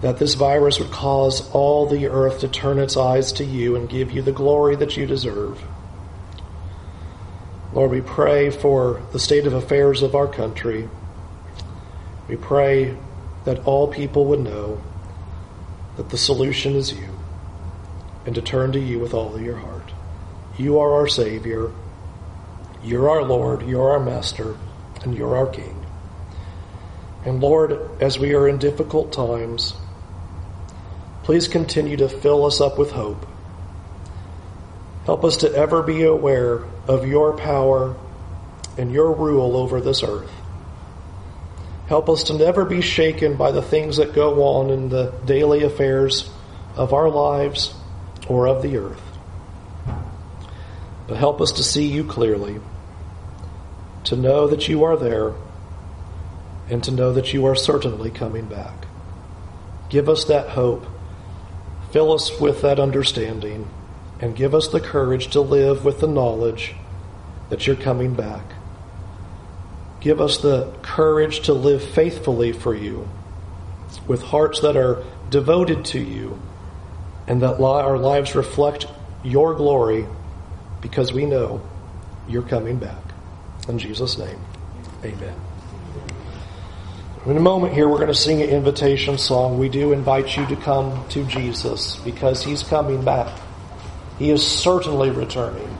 That 0.00 0.18
this 0.18 0.34
virus 0.34 0.78
would 0.78 0.90
cause 0.90 1.50
all 1.50 1.86
the 1.86 2.06
earth 2.06 2.40
to 2.40 2.48
turn 2.48 2.78
its 2.78 2.96
eyes 2.96 3.32
to 3.32 3.44
you 3.44 3.74
and 3.76 3.88
give 3.88 4.12
you 4.12 4.22
the 4.22 4.32
glory 4.32 4.76
that 4.76 4.96
you 4.96 5.06
deserve. 5.06 5.62
Lord, 7.72 7.90
we 7.90 8.00
pray 8.00 8.50
for 8.50 9.02
the 9.12 9.20
state 9.20 9.46
of 9.46 9.52
affairs 9.52 10.02
of 10.02 10.14
our 10.14 10.26
country. 10.26 10.88
We 12.28 12.36
pray 12.36 12.96
that 13.44 13.64
all 13.66 13.88
people 13.88 14.24
would 14.26 14.40
know 14.40 14.80
that 15.96 16.10
the 16.10 16.18
solution 16.18 16.76
is 16.76 16.92
you 16.92 17.08
and 18.26 18.34
to 18.34 18.42
turn 18.42 18.72
to 18.72 18.80
you 18.80 18.98
with 18.98 19.14
all 19.14 19.34
of 19.34 19.42
your 19.42 19.56
heart. 19.56 19.79
You 20.60 20.78
are 20.78 20.92
our 20.92 21.08
Savior. 21.08 21.72
You're 22.84 23.08
our 23.10 23.24
Lord. 23.24 23.66
You're 23.66 23.90
our 23.92 24.00
Master. 24.00 24.56
And 25.02 25.16
you're 25.16 25.36
our 25.36 25.46
King. 25.46 25.84
And 27.24 27.40
Lord, 27.40 28.02
as 28.02 28.18
we 28.18 28.34
are 28.34 28.46
in 28.46 28.58
difficult 28.58 29.12
times, 29.12 29.74
please 31.22 31.48
continue 31.48 31.96
to 31.96 32.08
fill 32.08 32.44
us 32.44 32.60
up 32.60 32.78
with 32.78 32.92
hope 32.92 33.26
Help 35.10 35.24
us 35.24 35.38
to 35.38 35.52
ever 35.52 35.82
be 35.82 36.04
aware 36.04 36.62
of 36.86 37.06
your 37.06 37.36
power 37.36 37.96
and 38.76 38.92
your 38.92 39.12
rule 39.12 39.56
over 39.56 39.80
this 39.80 40.02
earth. 40.02 40.30
Help 41.88 42.08
us 42.08 42.24
to 42.24 42.34
never 42.34 42.64
be 42.64 42.80
shaken 42.80 43.36
by 43.36 43.50
the 43.50 43.62
things 43.62 43.96
that 43.96 44.14
go 44.14 44.42
on 44.42 44.70
in 44.70 44.88
the 44.88 45.12
daily 45.24 45.64
affairs 45.64 46.30
of 46.76 46.92
our 46.92 47.08
lives 47.10 47.74
or 48.28 48.46
of 48.46 48.62
the 48.62 48.76
earth. 48.76 49.09
But 51.10 51.18
help 51.18 51.40
us 51.40 51.50
to 51.52 51.64
see 51.64 51.86
you 51.86 52.04
clearly, 52.04 52.60
to 54.04 54.14
know 54.14 54.46
that 54.46 54.68
you 54.68 54.84
are 54.84 54.96
there, 54.96 55.32
and 56.68 56.84
to 56.84 56.92
know 56.92 57.12
that 57.12 57.34
you 57.34 57.46
are 57.46 57.56
certainly 57.56 58.12
coming 58.12 58.46
back. 58.46 58.86
Give 59.88 60.08
us 60.08 60.22
that 60.26 60.50
hope. 60.50 60.86
Fill 61.90 62.12
us 62.12 62.38
with 62.38 62.62
that 62.62 62.78
understanding 62.78 63.68
and 64.20 64.36
give 64.36 64.54
us 64.54 64.68
the 64.68 64.78
courage 64.78 65.26
to 65.32 65.40
live 65.40 65.84
with 65.84 65.98
the 65.98 66.06
knowledge 66.06 66.76
that 67.48 67.66
you're 67.66 67.74
coming 67.74 68.14
back. 68.14 68.44
Give 69.98 70.20
us 70.20 70.38
the 70.38 70.72
courage 70.82 71.40
to 71.40 71.52
live 71.52 71.82
faithfully 71.82 72.52
for 72.52 72.72
you 72.72 73.08
with 74.06 74.22
hearts 74.22 74.60
that 74.60 74.76
are 74.76 75.02
devoted 75.28 75.86
to 75.86 75.98
you 75.98 76.40
and 77.26 77.42
that 77.42 77.60
our 77.60 77.98
lives 77.98 78.36
reflect 78.36 78.86
your 79.24 79.54
glory 79.54 80.06
because 80.80 81.12
we 81.12 81.26
know 81.26 81.60
you're 82.28 82.42
coming 82.42 82.78
back. 82.78 83.02
In 83.68 83.78
Jesus' 83.78 84.18
name, 84.18 84.38
amen. 85.04 85.34
In 87.26 87.36
a 87.36 87.40
moment 87.40 87.74
here, 87.74 87.86
we're 87.86 87.98
going 87.98 88.08
to 88.08 88.14
sing 88.14 88.40
an 88.40 88.48
invitation 88.48 89.18
song. 89.18 89.58
We 89.58 89.68
do 89.68 89.92
invite 89.92 90.36
you 90.38 90.46
to 90.46 90.56
come 90.56 91.06
to 91.10 91.24
Jesus 91.24 91.96
because 91.96 92.42
he's 92.42 92.62
coming 92.62 93.04
back. 93.04 93.38
He 94.18 94.30
is 94.30 94.46
certainly 94.46 95.10
returning. 95.10 95.76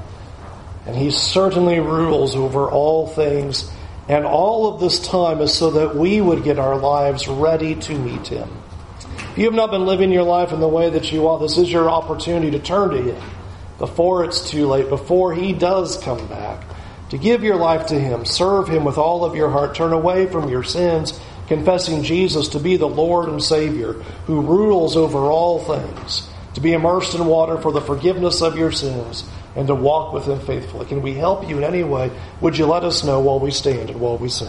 And 0.86 0.94
he 0.94 1.10
certainly 1.10 1.80
rules 1.80 2.36
over 2.36 2.68
all 2.68 3.06
things. 3.06 3.70
And 4.06 4.26
all 4.26 4.74
of 4.74 4.80
this 4.80 5.06
time 5.06 5.40
is 5.40 5.54
so 5.54 5.70
that 5.70 5.96
we 5.96 6.20
would 6.20 6.44
get 6.44 6.58
our 6.58 6.76
lives 6.76 7.26
ready 7.26 7.74
to 7.74 7.98
meet 7.98 8.26
him. 8.26 8.48
If 9.30 9.38
you 9.38 9.44
have 9.44 9.54
not 9.54 9.70
been 9.70 9.86
living 9.86 10.12
your 10.12 10.24
life 10.24 10.52
in 10.52 10.60
the 10.60 10.68
way 10.68 10.90
that 10.90 11.10
you 11.10 11.22
want, 11.22 11.40
this 11.40 11.56
is 11.56 11.72
your 11.72 11.88
opportunity 11.88 12.50
to 12.50 12.58
turn 12.58 12.90
to 12.90 13.00
him 13.00 13.22
before 13.80 14.24
it's 14.24 14.48
too 14.48 14.68
late, 14.68 14.88
before 14.88 15.34
he 15.34 15.52
does 15.52 16.00
come 16.00 16.24
back. 16.28 16.64
To 17.08 17.18
give 17.18 17.42
your 17.42 17.56
life 17.56 17.88
to 17.88 17.98
him, 17.98 18.24
serve 18.24 18.68
him 18.68 18.84
with 18.84 18.96
all 18.96 19.24
of 19.24 19.34
your 19.34 19.50
heart, 19.50 19.74
turn 19.74 19.92
away 19.92 20.26
from 20.26 20.48
your 20.48 20.62
sins, 20.62 21.18
confessing 21.48 22.04
Jesus 22.04 22.46
to 22.50 22.60
be 22.60 22.76
the 22.76 22.86
Lord 22.86 23.28
and 23.28 23.42
Savior 23.42 23.94
who 24.26 24.42
rules 24.42 24.96
over 24.96 25.18
all 25.18 25.58
things 25.58 26.30
to 26.54 26.60
be 26.60 26.72
immersed 26.72 27.14
in 27.14 27.24
water 27.26 27.58
for 27.58 27.72
the 27.72 27.80
forgiveness 27.80 28.42
of 28.42 28.56
your 28.56 28.72
sins, 28.72 29.24
and 29.56 29.66
to 29.66 29.74
walk 29.74 30.12
with 30.12 30.26
Him 30.26 30.40
faithfully. 30.40 30.86
Can 30.86 31.02
we 31.02 31.14
help 31.14 31.48
you 31.48 31.58
in 31.58 31.64
any 31.64 31.82
way? 31.82 32.10
Would 32.40 32.56
you 32.56 32.66
let 32.66 32.84
us 32.84 33.04
know 33.04 33.20
while 33.20 33.40
we 33.40 33.50
stand 33.50 33.90
and 33.90 34.00
while 34.00 34.16
we 34.16 34.28
sing? 34.28 34.48